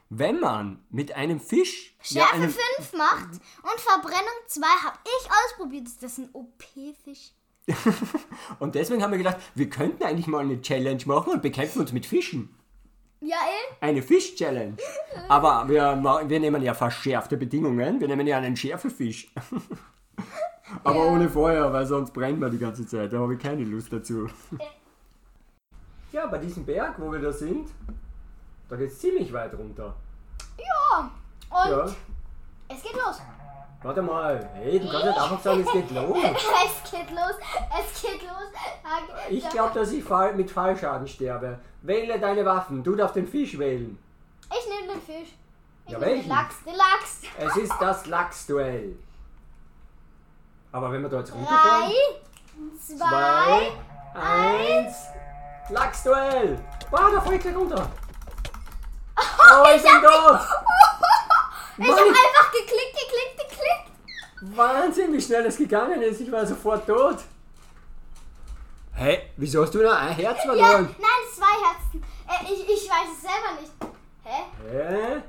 Wenn 0.09 0.39
man 0.39 0.83
mit 0.89 1.15
einem 1.15 1.39
Fisch. 1.39 1.95
ja, 2.03 2.23
Schärfe 2.23 2.35
einem, 2.35 2.49
5 2.49 2.93
macht 2.93 3.29
und 3.63 3.79
Verbrennung 3.79 4.39
2 4.47 4.67
habe 4.85 4.97
ich 5.03 5.29
ausprobiert. 5.31 5.87
Ist 5.87 6.03
das 6.03 6.17
ein 6.17 6.29
OP-Fisch? 6.33 7.31
und 8.59 8.75
deswegen 8.75 9.01
haben 9.01 9.11
wir 9.11 9.17
gedacht, 9.17 9.37
wir 9.55 9.69
könnten 9.69 10.03
eigentlich 10.03 10.27
mal 10.27 10.39
eine 10.39 10.61
Challenge 10.61 11.01
machen 11.05 11.33
und 11.33 11.41
bekämpfen 11.41 11.81
uns 11.81 11.91
mit 11.91 12.05
Fischen. 12.05 12.55
Ja, 13.21 13.37
ey. 13.37 13.75
Eine 13.81 14.03
Fisch-Challenge. 14.03 14.75
Aber 15.29 15.67
wir, 15.67 15.99
wir 16.27 16.39
nehmen 16.39 16.61
ja 16.61 16.75
verschärfte 16.75 17.37
Bedingungen. 17.37 17.99
Wir 17.99 18.07
nehmen 18.07 18.27
ja 18.27 18.37
einen 18.37 18.55
Schärfefisch. 18.55 19.31
Aber 20.83 21.07
ohne 21.07 21.29
Feuer, 21.29 21.71
weil 21.73 21.85
sonst 21.85 22.11
brennt 22.11 22.39
man 22.39 22.51
die 22.51 22.59
ganze 22.59 22.85
Zeit. 22.85 23.13
Da 23.13 23.19
habe 23.19 23.33
ich 23.33 23.39
keine 23.39 23.63
Lust 23.63 23.91
dazu. 23.91 24.27
Ja, 26.11 26.27
bei 26.27 26.37
diesem 26.37 26.65
Berg, 26.65 26.99
wo 26.99 27.11
wir 27.11 27.19
da 27.19 27.31
sind, 27.31 27.69
da 28.69 28.75
geht 28.75 28.89
es 28.91 28.99
ziemlich 28.99 29.31
weit 29.33 29.53
runter. 29.53 29.93
Ja. 30.57 31.09
Und 31.49 31.69
Ja. 31.71 31.85
es 32.69 32.81
geht 32.83 32.93
los. 32.93 33.21
Warte 33.83 34.01
mal. 34.01 34.49
Hey, 34.55 34.79
du 34.79 34.89
kannst 34.89 35.05
nicht 35.05 35.17
einfach 35.19 35.41
sagen, 35.41 35.61
es 35.65 35.71
geht 35.71 35.91
los. 35.91 36.17
Es 36.23 36.91
geht 36.91 37.11
los. 37.11 37.35
Es 37.79 38.01
geht 38.01 38.21
los. 38.23 39.29
Ich 39.29 39.49
glaube, 39.49 39.73
dass 39.79 39.91
ich 39.91 40.03
fall- 40.03 40.33
mit 40.33 40.49
Fallschaden 40.49 41.07
sterbe. 41.07 41.59
Wähle 41.81 42.19
deine 42.19 42.45
Waffen. 42.45 42.83
Du 42.83 42.95
darfst 42.95 43.15
den 43.15 43.27
Fisch 43.27 43.57
wählen. 43.59 43.97
Ich 44.49 44.67
nehme 44.69 44.93
den 44.93 45.01
Fisch. 45.01 45.35
Ich 45.85 45.91
Ja, 45.91 45.99
nehme 45.99 46.11
den 46.11 46.17
welchen? 46.17 46.29
Lachs. 46.29 46.63
Den 46.63 46.75
Lachs. 46.75 47.21
Es 47.37 47.55
ist 47.57 47.73
das 47.79 48.05
Lachsduell. 48.07 48.95
Aber 50.71 50.91
wenn 50.91 51.01
wir 51.03 51.09
da 51.09 51.19
jetzt 51.19 51.33
runterfahren... 51.33 51.91
Drei, 52.87 52.97
zwei, 52.97 53.71
eins, 54.19 54.95
Lachsduell! 55.69 56.59
Wow, 56.91 57.11
da 57.13 57.21
fällt 57.21 57.41
gleich 57.41 57.55
runter! 57.55 57.89
Oh, 59.17 59.65
ich 59.75 59.81
bin 59.83 60.01
tot! 60.01 60.39
Ich 61.77 61.89
habe 61.89 61.99
einfach 62.07 62.51
geklickt, 62.53 62.93
geklickt, 62.93 63.37
geklickt. 63.49 64.57
Wahnsinn, 64.57 65.11
wie 65.11 65.21
schnell 65.21 65.43
das 65.43 65.57
gegangen 65.57 66.01
ist. 66.01 66.21
Ich 66.21 66.31
war 66.31 66.45
sofort 66.45 66.87
tot. 66.87 67.17
Hä? 68.93 69.29
Wieso 69.35 69.61
hast 69.63 69.73
du 69.73 69.79
nur 69.79 69.93
ein 69.93 70.13
Herz 70.13 70.37
Ja, 70.37 70.45
verloren? 70.45 70.95
nein, 70.97 71.23
zwei 71.35 71.67
Herzen. 71.67 72.01
Äh, 72.29 72.53
ich, 72.53 72.61
ich 72.69 72.89
weiß 72.89 73.09
es 73.13 73.21
selber 73.21 73.59
nicht. 73.59 73.73
Hä? 74.23 74.43
Hä? 74.71 75.21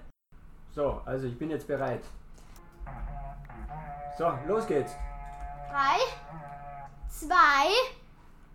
So, 0.72 1.02
also 1.04 1.26
ich 1.26 1.36
bin 1.36 1.50
jetzt 1.50 1.66
bereit. 1.66 2.04
So, 4.16 4.32
los 4.46 4.66
geht's. 4.68 4.92
Drei, 5.68 5.98
zwei, 7.10 7.66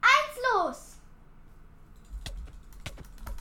eins, 0.02 0.38
los. 0.54 0.91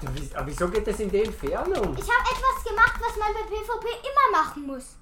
Aber 0.02 0.46
wieso 0.46 0.68
geht 0.68 0.86
das 0.86 0.98
in 1.00 1.10
die 1.10 1.22
Entfernung? 1.22 1.94
Ich 1.96 2.08
habe 2.10 2.24
etwas 2.30 2.64
gemacht, 2.64 3.00
was 3.00 3.16
man 3.18 3.34
bei 3.34 3.42
PvP 3.42 3.86
immer 3.88 4.38
machen 4.42 4.66
muss. 4.66 4.96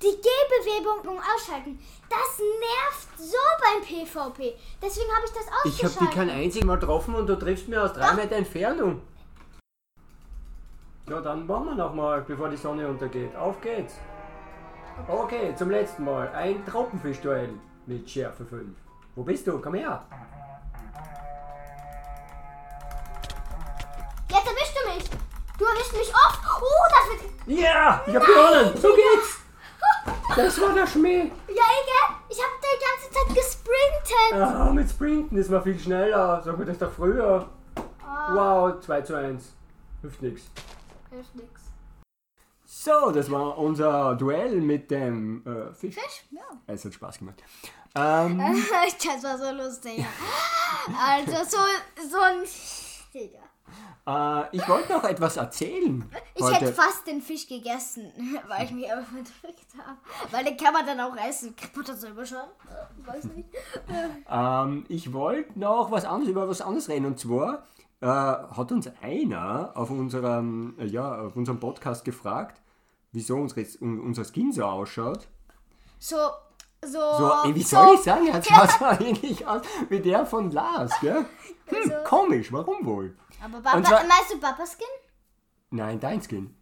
Die 0.00 0.06
Gehbewegung 0.16 1.18
ausschalten. 1.18 1.78
Das 2.08 2.38
nervt 2.38 3.08
so 3.18 3.36
beim 3.60 3.82
PvP. 3.82 4.54
Deswegen 4.80 5.10
habe 5.14 5.26
ich 5.26 5.32
das 5.32 5.46
Ich 5.46 5.72
ausgeschaltet. 5.72 6.00
hab 6.00 6.06
dich 6.08 6.16
kein 6.16 6.30
einziges 6.30 6.66
Mal 6.66 6.78
getroffen 6.78 7.14
und 7.14 7.26
du 7.28 7.36
triffst 7.38 7.68
mir 7.68 7.82
aus 7.82 7.92
drei 7.92 8.12
Meter 8.14 8.36
Entfernung. 8.36 9.00
Ja, 11.08 11.20
dann 11.20 11.46
machen 11.46 11.66
wir 11.66 11.74
noch 11.74 11.94
mal, 11.94 12.22
bevor 12.22 12.48
die 12.48 12.56
Sonne 12.56 12.86
untergeht. 12.88 13.34
Auf 13.36 13.60
geht's. 13.60 13.94
Okay, 15.08 15.54
zum 15.56 15.70
letzten 15.70 16.04
Mal. 16.04 16.28
Ein 16.28 16.64
Tropenfischduell 16.66 17.50
mit 17.86 18.08
Schärfe 18.08 18.44
5. 18.44 18.76
Wo 19.14 19.22
bist 19.22 19.46
du? 19.46 19.58
Komm 19.60 19.74
her. 19.74 20.04
Ja, 27.46 28.02
ich 28.06 28.14
hab 28.14 28.24
gewonnen. 28.24 28.76
So 28.76 28.88
geht's. 28.94 29.40
Das 30.36 30.60
war 30.60 30.72
der 30.72 30.86
Schmäh. 30.86 31.24
Ja, 31.48 31.64
Ege, 31.78 32.16
ich 32.28 32.38
habe 32.38 32.52
die 32.62 32.78
ganze 32.80 33.10
Zeit 33.10 33.28
gesprintet. 33.36 34.32
Ah, 34.32 34.72
mit 34.72 34.88
Sprinten 34.88 35.36
ist 35.36 35.50
man 35.50 35.62
viel 35.62 35.78
schneller. 35.78 36.40
Sag 36.42 36.58
mir 36.58 36.64
das 36.64 36.78
doch 36.78 36.92
früher. 36.92 37.48
Ah. 38.06 38.34
Wow, 38.34 38.80
2 38.80 39.00
zu 39.02 39.14
1. 39.14 39.52
Hilft 40.00 40.22
nix. 40.22 40.42
Hilft 41.10 41.34
nix. 41.34 41.60
So, 42.64 43.10
das 43.10 43.30
war 43.30 43.58
unser 43.58 44.14
Duell 44.16 44.60
mit 44.60 44.90
dem 44.90 45.44
äh, 45.46 45.72
Fisch. 45.74 45.94
Fisch? 45.94 46.24
Ja. 46.30 46.40
Es 46.66 46.84
hat 46.84 46.94
Spaß 46.94 47.18
gemacht. 47.18 47.42
Ähm, 47.94 48.38
Das 49.04 49.22
war 49.22 49.38
so 49.38 49.50
lustig. 49.52 50.04
Also 50.98 51.32
so, 51.44 51.58
so 52.10 52.18
ein... 52.20 52.42
Digga. 53.12 53.38
Äh, 54.06 54.56
ich 54.56 54.68
wollte 54.68 54.92
noch 54.92 55.04
etwas 55.04 55.36
erzählen. 55.36 56.10
Ich 56.34 56.42
heute. 56.42 56.54
hätte 56.56 56.72
fast 56.72 57.06
den 57.06 57.20
Fisch 57.20 57.46
gegessen, 57.46 58.12
weil 58.48 58.64
ich 58.64 58.72
mich 58.72 58.92
aber 58.92 59.02
verdrückt 59.02 59.66
habe. 59.78 59.98
Weil 60.30 60.44
den 60.44 60.56
kann 60.56 60.72
man 60.72 60.84
dann 60.84 61.00
auch 61.00 61.16
essen. 61.16 61.54
Kriegt 61.54 61.76
man 61.76 61.84
das 61.86 62.00
selber 62.00 62.26
schon? 62.26 62.38
Weiß 63.04 63.24
nicht. 63.24 63.48
ähm, 64.30 64.84
ich 64.88 65.12
wollte 65.12 65.58
noch 65.58 65.90
was 65.90 66.04
anderes 66.04 66.30
über 66.30 66.48
was 66.48 66.60
anderes 66.60 66.88
reden. 66.88 67.06
Und 67.06 67.18
zwar 67.20 67.64
äh, 68.00 68.06
hat 68.06 68.72
uns 68.72 68.90
einer 69.00 69.70
auf 69.74 69.90
unserem, 69.90 70.74
äh, 70.78 70.86
ja, 70.86 71.22
auf 71.22 71.36
unserem 71.36 71.60
Podcast 71.60 72.04
gefragt, 72.04 72.60
wieso 73.12 73.36
unsere, 73.36 73.64
un, 73.80 74.00
unser 74.00 74.24
Skin 74.24 74.52
so 74.52 74.64
ausschaut. 74.64 75.28
So, 76.00 76.16
so. 76.84 76.98
So, 76.98 77.32
ey, 77.44 77.54
wie 77.54 77.62
soll 77.62 77.94
ich 77.94 78.00
sagen? 78.00 78.26
Er 78.26 78.42
schaut 78.42 78.70
so 78.98 79.04
ähnlich 79.04 79.46
aus 79.46 79.62
wie 79.88 80.00
der 80.00 80.26
von 80.26 80.50
Lars, 80.50 80.92
gell? 81.00 81.24
Hm, 81.66 81.88
So. 81.88 81.94
komisch, 82.04 82.52
warum 82.52 82.84
wohl? 82.84 83.16
Aber 83.44 83.76
Und 83.76 83.86
zwar- 83.86 84.04
meinst 84.04 84.32
du 84.32 84.38
Papa-Skin? 84.38 84.86
Nein, 85.70 85.98
dein 86.00 86.20
Skin. 86.22 86.54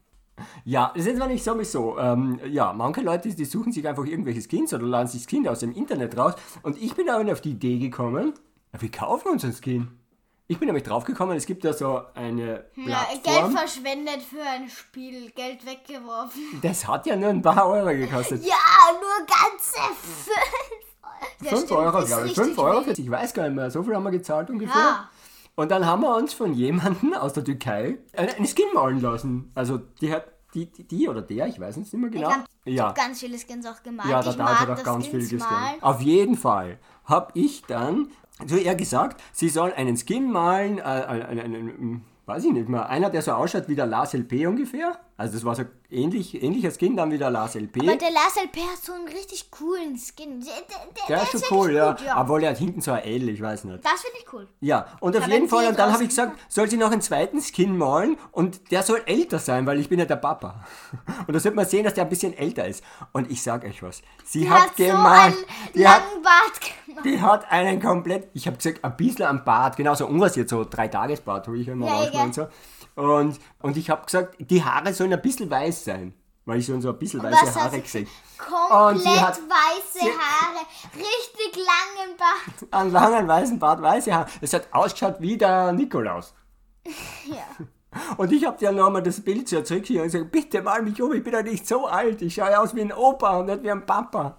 Ja, 0.64 0.92
das 0.96 1.04
ist 1.06 1.16
zwar 1.18 1.26
nicht 1.26 1.44
sowieso. 1.44 1.98
Ähm, 1.98 2.40
ja, 2.46 2.72
manche 2.72 3.02
Leute, 3.02 3.28
die 3.34 3.44
suchen 3.44 3.72
sich 3.72 3.86
einfach 3.86 4.04
irgendwelche 4.06 4.40
Skins 4.40 4.72
oder 4.72 4.84
laden 4.86 5.08
sich 5.08 5.24
Skins 5.28 5.46
aus 5.48 5.60
dem 5.60 5.72
Internet 5.72 6.16
raus. 6.16 6.34
Und 6.62 6.80
ich 6.80 6.94
bin 6.94 7.10
aber 7.10 7.30
auf 7.30 7.40
die 7.42 7.50
Idee 7.50 7.78
gekommen, 7.78 8.32
wir 8.78 8.90
kaufen 8.90 9.28
uns 9.28 9.44
einen 9.44 9.52
Skin. 9.52 9.88
Ich 10.46 10.58
bin 10.58 10.66
nämlich 10.66 10.82
draufgekommen, 10.84 11.36
es 11.36 11.46
gibt 11.46 11.62
ja 11.62 11.72
so 11.72 12.02
eine 12.14 12.64
Ja, 12.74 13.06
Geld 13.10 13.22
Plattform. 13.22 13.52
verschwendet 13.56 14.22
für 14.22 14.42
ein 14.42 14.68
Spiel, 14.68 15.30
Geld 15.30 15.64
weggeworfen. 15.66 16.42
das 16.62 16.88
hat 16.88 17.06
ja 17.06 17.14
nur 17.16 17.28
ein 17.28 17.42
paar 17.42 17.68
Euro 17.68 17.90
gekostet. 17.94 18.42
Ja, 18.44 18.56
nur 18.94 19.26
ganze 19.26 19.94
fünf. 20.02 20.30
Ja, 21.42 21.50
5 21.50 21.60
stimmt, 21.64 21.72
Euro, 21.72 21.90
glaube 22.04 22.06
ich. 22.06 22.16
richtig 22.30 22.44
5 22.44 22.58
Euro, 22.58 22.84
ich 22.90 23.10
weiß 23.10 23.34
gar 23.34 23.42
nicht 23.44 23.54
mehr, 23.56 23.70
so 23.70 23.82
viel 23.82 23.94
haben 23.94 24.02
wir 24.04 24.10
gezahlt 24.10 24.48
ungefähr. 24.50 24.74
Ja. 24.80 25.10
Und 25.56 25.70
dann 25.70 25.86
haben 25.86 26.02
wir 26.02 26.16
uns 26.16 26.32
von 26.32 26.54
jemandem 26.54 27.12
aus 27.14 27.32
der 27.32 27.44
Türkei 27.44 27.98
eine, 28.16 28.34
eine 28.34 28.46
Skin 28.46 28.66
malen 28.72 29.00
lassen. 29.00 29.50
Also 29.54 29.78
die 30.00 30.12
hat, 30.12 30.24
die, 30.54 30.66
die, 30.66 30.84
die 30.84 31.08
oder 31.08 31.22
der, 31.22 31.46
ich 31.46 31.60
weiß 31.60 31.76
es 31.76 31.92
nicht 31.92 32.00
mehr 32.00 32.10
genau. 32.10 32.30
Ich 32.64 32.80
hab 32.80 32.96
ja. 32.96 33.04
ganz 33.04 33.20
viele 33.20 33.38
Skins 33.38 33.66
auch 33.66 33.82
gemalt. 33.82 34.08
Ja, 34.08 34.22
der 34.22 34.36
mag 34.36 34.60
hat 34.60 34.70
auch 34.70 34.82
ganz 34.82 35.06
viel 35.06 35.20
Skins 35.20 35.30
gescannt. 35.30 35.60
malen. 35.60 35.82
Auf 35.82 36.00
jeden 36.00 36.36
Fall 36.36 36.78
habe 37.04 37.32
ich 37.34 37.62
dann 37.62 38.08
zu 38.46 38.58
ihr 38.58 38.74
gesagt, 38.74 39.22
sie 39.32 39.48
soll 39.48 39.72
einen 39.72 39.96
Skin 39.96 40.30
malen, 40.30 40.78
äh, 40.78 40.82
einen, 40.82 41.40
einen, 41.40 41.54
einen, 41.54 42.04
weiß 42.26 42.44
ich 42.44 42.52
nicht 42.52 42.68
mehr, 42.68 42.88
einer, 42.88 43.10
der 43.10 43.22
so 43.22 43.32
ausschaut 43.32 43.68
wie 43.68 43.74
der 43.74 43.86
Lars 43.86 44.14
LP 44.14 44.46
ungefähr. 44.46 44.98
Also 45.20 45.34
das 45.34 45.44
war 45.44 45.54
so 45.54 45.64
ähnlich, 45.90 46.42
ähnlicher 46.42 46.70
Skin 46.70 46.96
dann 46.96 47.10
wie 47.10 47.18
der 47.18 47.28
Lars 47.28 47.54
LP. 47.54 47.82
Aber 47.82 47.94
der 47.94 48.10
Lars 48.10 48.36
LP 48.42 48.56
hat 48.60 48.82
so 48.82 48.94
einen 48.94 49.06
richtig 49.06 49.50
coolen 49.50 49.98
Skin. 49.98 50.40
Der, 50.40 50.54
der, 51.06 51.06
der 51.08 51.22
ist 51.24 51.46
schon 51.46 51.58
cool, 51.58 51.74
ja. 51.74 51.92
gut, 51.92 52.06
ja. 52.06 52.18
Obwohl 52.22 52.42
er 52.42 52.52
hat 52.52 52.56
hinten 52.56 52.80
so 52.80 52.92
ein 52.92 53.02
L, 53.02 53.28
ich 53.28 53.42
weiß 53.42 53.64
nicht. 53.64 53.84
Das 53.84 54.00
finde 54.00 54.16
ich 54.18 54.32
cool. 54.32 54.48
Ja, 54.60 54.86
und 55.00 55.14
auf 55.14 55.28
jeden 55.28 55.46
Fall, 55.46 55.66
und 55.66 55.78
dann 55.78 55.92
habe 55.92 56.04
ich 56.04 56.08
gesagt, 56.08 56.38
soll 56.48 56.70
sie 56.70 56.78
noch 56.78 56.90
einen 56.90 57.02
zweiten 57.02 57.42
Skin 57.42 57.76
malen 57.76 58.16
und 58.32 58.70
der 58.70 58.82
soll 58.82 59.02
älter 59.04 59.38
sein, 59.38 59.66
weil 59.66 59.78
ich 59.78 59.90
bin 59.90 59.98
ja 59.98 60.06
der 60.06 60.16
Papa. 60.16 60.64
Und 61.26 61.34
da 61.34 61.38
sollte 61.38 61.56
man 61.56 61.66
sehen, 61.66 61.84
dass 61.84 61.92
der 61.92 62.04
ein 62.04 62.08
bisschen 62.08 62.32
älter 62.32 62.66
ist. 62.66 62.82
Und 63.12 63.30
ich 63.30 63.42
sag 63.42 63.62
euch 63.64 63.82
was, 63.82 64.00
sie 64.24 64.40
Die 64.40 64.50
hat, 64.50 64.70
hat 64.70 64.76
so 64.78 64.84
gemalt, 64.84 65.34
einen 65.34 65.44
die 65.74 65.86
hat 65.86 66.02
gemacht. 66.14 67.04
Die 67.04 67.20
hat 67.20 67.52
einen 67.52 67.78
komplett, 67.78 68.28
ich 68.32 68.46
habe 68.46 68.56
gesagt, 68.56 68.82
ein 68.82 68.96
bisschen 68.96 69.26
am 69.26 69.44
Bart, 69.44 69.76
genau 69.76 69.94
so 69.94 70.06
unrasiert, 70.06 70.48
so 70.48 70.64
drei 70.64 70.88
Tagesbart, 70.88 71.46
habe 71.46 71.58
ich 71.58 71.70
einmal 71.70 71.88
Ja, 71.88 71.94
manchmal 71.96 72.14
ja. 72.14 72.24
und 72.24 72.34
so. 72.34 72.46
Und, 73.00 73.38
und 73.60 73.76
ich 73.76 73.90
habe 73.90 74.04
gesagt, 74.04 74.36
die 74.38 74.62
Haare 74.64 74.92
sollen 74.92 75.12
ein 75.12 75.22
bisschen 75.22 75.50
weiß 75.50 75.84
sein. 75.84 76.14
Weil 76.46 76.58
ich 76.58 76.66
schon 76.66 76.80
so 76.80 76.88
ein 76.90 76.98
bisschen 76.98 77.22
weiße 77.22 77.36
Was 77.46 77.56
Haare 77.56 77.80
gesehen. 77.80 78.08
Komplett 78.38 79.20
hat- 79.20 79.38
weiße 79.38 80.04
Haare, 80.06 80.66
richtig 80.96 81.56
langen 81.56 82.16
Bart. 82.16 82.66
Einen 82.72 82.92
langen 82.92 83.28
weißen 83.28 83.58
Bart, 83.58 83.80
weiße 83.82 84.12
Haare. 84.14 84.26
Es 84.40 84.52
hat 84.54 84.68
ausgeschaut 84.72 85.16
wie 85.20 85.36
der 85.36 85.72
Nikolaus. 85.72 86.34
Ja. 87.26 87.66
Und 88.18 88.30
ich 88.32 88.44
habe 88.46 88.56
dir 88.56 88.70
nochmal 88.70 89.02
das 89.02 89.20
Bild 89.20 89.48
so 89.48 89.60
zurückgeschickt 89.62 89.98
und 90.00 90.06
gesagt, 90.12 90.30
bitte 90.30 90.62
mal 90.62 90.80
mich 90.80 91.02
um, 91.02 91.12
ich 91.12 91.24
bin 91.24 91.32
ja 91.32 91.42
nicht 91.42 91.66
so 91.66 91.86
alt. 91.88 92.22
Ich 92.22 92.34
schaue 92.34 92.58
aus 92.60 92.72
wie 92.74 92.82
ein 92.82 92.92
Opa 92.92 93.38
und 93.40 93.46
nicht 93.46 93.64
wie 93.64 93.70
ein 93.70 93.84
Papa. 93.84 94.38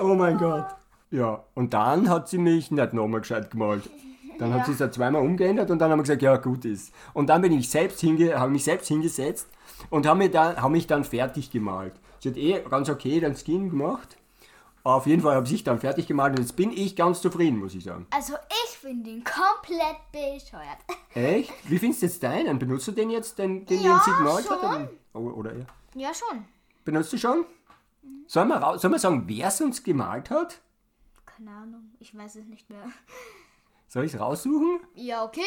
Oh 0.00 0.14
mein 0.14 0.38
Gott. 0.38 0.66
Ja, 1.10 1.42
und 1.54 1.74
dann 1.74 2.08
hat 2.08 2.28
sie 2.28 2.38
mich 2.38 2.70
nicht 2.70 2.92
nochmal 2.92 3.20
gescheit 3.22 3.50
gemalt. 3.50 3.90
Dann 4.38 4.52
hat 4.54 4.66
sie 4.66 4.72
es 4.72 4.78
ja 4.78 4.90
zweimal 4.90 5.22
umgeändert 5.22 5.70
und 5.70 5.78
dann 5.78 5.90
haben 5.90 5.98
wir 5.98 6.02
gesagt, 6.04 6.22
ja, 6.22 6.36
gut 6.36 6.64
ist. 6.64 6.92
Und 7.12 7.28
dann 7.28 7.42
bin 7.42 7.52
ich 7.52 7.68
selbst 7.70 8.00
hinge 8.00 8.38
habe 8.38 8.50
mich 8.52 8.64
selbst 8.64 8.88
hingesetzt 8.88 9.48
und 9.90 10.06
habe 10.06 10.18
mich, 10.18 10.30
dann- 10.30 10.60
hab 10.60 10.70
mich 10.70 10.86
dann 10.86 11.04
fertig 11.04 11.50
gemalt. 11.50 11.94
Sie 12.20 12.30
hat 12.30 12.36
eh 12.36 12.60
ganz 12.68 12.88
okay 12.88 13.20
den 13.20 13.34
Skin 13.36 13.70
gemacht. 13.70 14.16
Auf 14.82 15.06
jeden 15.06 15.22
Fall 15.22 15.34
habe 15.36 15.46
ich 15.46 15.64
dann 15.64 15.78
fertig 15.80 16.06
gemalt 16.06 16.32
und 16.38 16.40
jetzt 16.40 16.56
bin 16.56 16.70
ich 16.70 16.94
ganz 16.94 17.22
zufrieden, 17.22 17.58
muss 17.58 17.74
ich 17.74 17.84
sagen. 17.84 18.06
Also 18.10 18.34
ich 18.64 18.70
finde 18.76 19.10
ihn 19.10 19.24
komplett 19.24 19.96
bescheuert. 20.12 20.78
Echt? 21.14 21.52
Wie 21.70 21.78
findest 21.78 22.02
du 22.02 22.06
jetzt 22.06 22.22
deinen? 22.22 22.58
Benutzt 22.58 22.86
du 22.88 22.92
den 22.92 23.08
jetzt, 23.10 23.38
den, 23.38 23.64
den 23.64 23.82
Ja, 23.82 23.94
den 23.94 24.00
sie 24.04 24.10
gemalt 24.18 24.50
hat? 24.50 24.60
schon. 24.60 24.88
Oder, 25.22 25.36
oder 25.36 25.52
er? 25.54 25.66
Ja, 25.94 26.10
schon. 26.12 26.44
Benutzt 26.84 27.12
du 27.14 27.18
schon? 27.18 27.46
Sollen 28.26 28.48
wir, 28.48 28.78
sollen 28.78 28.92
wir 28.92 28.98
sagen, 28.98 29.24
wer 29.26 29.48
es 29.48 29.60
uns 29.62 29.82
gemalt 29.82 30.28
hat? 30.30 30.60
Keine 31.24 31.50
Ahnung, 31.50 31.90
ich 31.98 32.14
weiß 32.16 32.36
es 32.36 32.44
nicht 32.46 32.68
mehr. 32.68 32.84
Soll 33.94 34.06
ich 34.06 34.14
es 34.14 34.18
raussuchen? 34.18 34.80
Ja, 34.96 35.22
okay. 35.22 35.46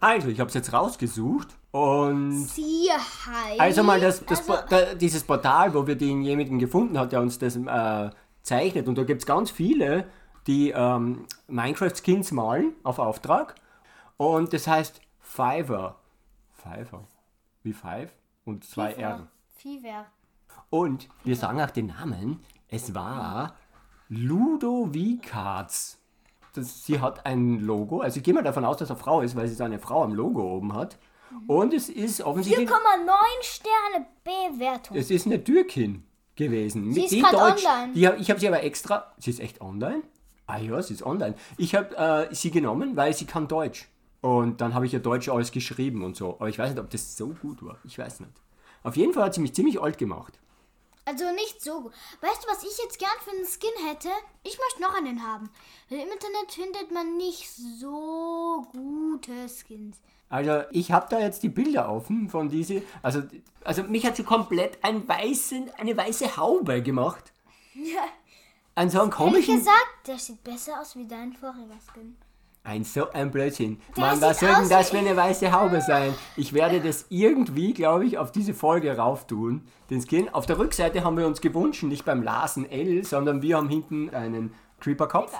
Also, 0.00 0.26
ich 0.26 0.40
habe 0.40 0.48
es 0.48 0.54
jetzt 0.54 0.72
rausgesucht 0.72 1.56
und 1.70 2.46
Sie 2.46 2.88
heißt... 2.90 3.60
also 3.60 3.84
mal 3.84 4.00
das, 4.00 4.26
das, 4.26 4.50
also, 4.50 4.64
da, 4.68 4.94
dieses 4.94 5.22
Portal, 5.22 5.72
wo 5.72 5.86
wir 5.86 5.94
denjenigen 5.94 6.58
gefunden 6.58 6.98
hat, 6.98 7.12
der 7.12 7.20
uns 7.20 7.38
das 7.38 7.54
äh, 7.54 8.10
zeichnet 8.42 8.88
und 8.88 8.98
da 8.98 9.04
gibt 9.04 9.20
es 9.20 9.26
ganz 9.26 9.52
viele, 9.52 10.10
die 10.48 10.70
ähm, 10.70 11.26
Minecraft-Skins 11.46 12.32
malen 12.32 12.74
auf 12.82 12.98
Auftrag 12.98 13.54
und 14.16 14.52
das 14.52 14.66
heißt 14.66 15.00
Fiverr. 15.20 16.00
Fiverr. 16.54 17.06
Wie 17.62 17.72
Five 17.72 18.10
und 18.44 18.64
zwei 18.64 18.94
R. 18.94 19.28
Fever. 19.54 20.06
Und 20.70 21.08
wir 21.22 21.36
sagen 21.36 21.60
auch 21.60 21.70
den 21.70 21.86
Namen. 21.86 22.40
Es 22.66 22.96
war 22.96 23.54
Ludovicards. 24.08 26.01
Das, 26.52 26.84
sie 26.84 27.00
hat 27.00 27.24
ein 27.24 27.60
Logo. 27.60 28.00
Also 28.00 28.18
ich 28.18 28.24
gehe 28.24 28.34
mal 28.34 28.42
davon 28.42 28.64
aus, 28.64 28.76
dass 28.76 28.90
er 28.90 28.96
Frau 28.96 29.22
ist, 29.22 29.36
weil 29.36 29.48
sie 29.48 29.54
so 29.54 29.64
eine 29.64 29.78
Frau 29.78 30.02
am 30.04 30.14
Logo 30.14 30.42
oben 30.42 30.74
hat. 30.74 30.98
Und 31.46 31.72
es 31.72 31.88
ist 31.88 32.20
offensichtlich. 32.22 32.68
4,9 32.68 32.74
Sterne 33.40 34.06
Bewertung. 34.22 34.96
Es 34.96 35.10
ist 35.10 35.26
eine 35.26 35.42
Türkin 35.42 36.04
gewesen. 36.36 36.92
Sie 36.92 37.04
ist 37.04 37.32
Deutsch, 37.32 37.64
online. 37.66 37.92
Die, 37.94 38.04
ich 38.20 38.30
habe 38.30 38.38
sie 38.38 38.48
aber 38.48 38.62
extra. 38.62 39.12
Sie 39.18 39.30
ist 39.30 39.40
echt 39.40 39.60
online? 39.60 40.02
Ah 40.46 40.58
ja, 40.58 40.82
sie 40.82 40.94
ist 40.94 41.02
online. 41.04 41.34
Ich 41.56 41.74
habe 41.74 41.96
äh, 42.30 42.34
sie 42.34 42.50
genommen, 42.50 42.96
weil 42.96 43.14
sie 43.14 43.24
kann 43.24 43.48
Deutsch. 43.48 43.88
Und 44.20 44.60
dann 44.60 44.74
habe 44.74 44.86
ich 44.86 44.92
ja 44.92 44.98
Deutsch 44.98 45.28
alles 45.28 45.52
geschrieben 45.52 46.04
und 46.04 46.16
so. 46.16 46.34
Aber 46.34 46.48
ich 46.48 46.58
weiß 46.58 46.70
nicht, 46.70 46.80
ob 46.80 46.90
das 46.90 47.16
so 47.16 47.28
gut 47.28 47.62
war. 47.62 47.78
Ich 47.84 47.98
weiß 47.98 48.20
nicht. 48.20 48.32
Auf 48.82 48.96
jeden 48.96 49.12
Fall 49.12 49.24
hat 49.24 49.34
sie 49.34 49.40
mich 49.40 49.54
ziemlich 49.54 49.80
alt 49.80 49.98
gemacht. 49.98 50.38
Also 51.04 51.24
nicht 51.32 51.60
so 51.62 51.82
gut. 51.82 51.92
Weißt 52.20 52.44
du, 52.44 52.48
was 52.48 52.62
ich 52.62 52.78
jetzt 52.82 52.98
gern 52.98 53.10
für 53.24 53.30
einen 53.32 53.44
Skin 53.46 53.86
hätte? 53.88 54.08
Ich 54.44 54.58
möchte 54.58 54.82
noch 54.82 54.94
einen 54.94 55.22
haben. 55.26 55.50
Weil 55.88 55.98
Im 56.00 56.12
Internet 56.12 56.52
findet 56.52 56.92
man 56.92 57.16
nicht 57.16 57.50
so 57.80 58.64
gute 58.72 59.48
Skins. 59.48 59.96
Also 60.28 60.62
ich 60.70 60.92
habe 60.92 61.06
da 61.10 61.18
jetzt 61.18 61.42
die 61.42 61.48
Bilder 61.48 61.90
offen 61.90 62.28
von 62.30 62.48
diese. 62.48 62.82
Also, 63.02 63.22
also 63.64 63.82
mich 63.82 64.06
hat 64.06 64.16
sie 64.16 64.22
komplett 64.24 64.82
ein 64.82 65.06
weißen, 65.06 65.70
eine 65.76 65.96
weiße 65.96 66.36
Haube 66.36 66.82
gemacht. 66.82 67.32
Ja. 67.74 68.04
An 68.74 68.90
so 68.90 69.00
einem 69.00 69.10
Ehrlich 69.10 69.16
komischen. 69.46 69.56
gesagt, 69.58 70.06
der 70.06 70.18
sieht 70.18 70.44
besser 70.44 70.78
aus 70.80 70.94
wie 70.94 71.06
dein 71.06 71.32
voriger 71.32 71.78
Skin. 71.92 72.16
Ein 72.64 72.84
so 72.84 73.10
ein 73.10 73.32
Blödsinn. 73.32 73.80
Der 73.96 74.04
Mann, 74.04 74.20
was 74.20 74.38
soll 74.38 74.54
denn 74.54 74.68
das 74.68 74.90
für 74.90 74.98
eine 74.98 75.16
weiße 75.16 75.50
Haube 75.50 75.80
sein? 75.80 76.14
Ich 76.36 76.52
werde 76.52 76.80
das 76.80 77.06
irgendwie, 77.08 77.74
glaube 77.74 78.04
ich, 78.04 78.18
auf 78.18 78.30
diese 78.30 78.54
Folge 78.54 78.96
rauftun. 78.96 79.62
Den 79.90 80.00
Skin. 80.00 80.28
Auf 80.28 80.46
der 80.46 80.58
Rückseite 80.58 81.02
haben 81.02 81.16
wir 81.16 81.26
uns 81.26 81.40
gewünscht, 81.40 81.82
nicht 81.82 82.04
beim 82.04 82.22
Larsen 82.22 82.70
L, 82.70 83.04
sondern 83.04 83.42
wir 83.42 83.56
haben 83.56 83.68
hinten 83.68 84.10
einen 84.10 84.54
Creeper-Kopf. 84.78 85.34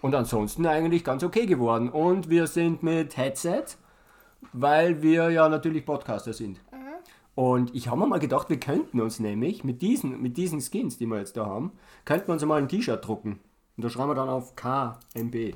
Und 0.00 0.16
ansonsten 0.16 0.66
eigentlich 0.66 1.04
ganz 1.04 1.22
okay 1.22 1.46
geworden. 1.46 1.88
Und 1.88 2.28
wir 2.28 2.48
sind 2.48 2.82
mit 2.82 3.16
Headset, 3.16 3.64
weil 4.52 5.00
wir 5.00 5.30
ja 5.30 5.48
natürlich 5.48 5.86
Podcaster 5.86 6.32
sind. 6.32 6.60
Und 7.36 7.74
ich 7.74 7.86
habe 7.86 8.00
mir 8.00 8.06
mal 8.06 8.18
gedacht, 8.18 8.50
wir 8.50 8.58
könnten 8.58 9.00
uns 9.00 9.20
nämlich 9.20 9.62
mit 9.62 9.80
diesen, 9.80 10.20
mit 10.20 10.36
diesen 10.36 10.60
Skins, 10.60 10.98
die 10.98 11.06
wir 11.06 11.18
jetzt 11.18 11.36
da 11.36 11.46
haben, 11.46 11.72
könnten 12.04 12.26
wir 12.28 12.32
uns 12.34 12.44
mal 12.44 12.60
ein 12.60 12.68
T-Shirt 12.68 13.06
drucken. 13.06 13.38
Und 13.76 13.84
da 13.84 13.88
schreiben 13.88 14.10
wir 14.10 14.14
dann 14.16 14.28
auf 14.28 14.56
KMB. 14.56 15.54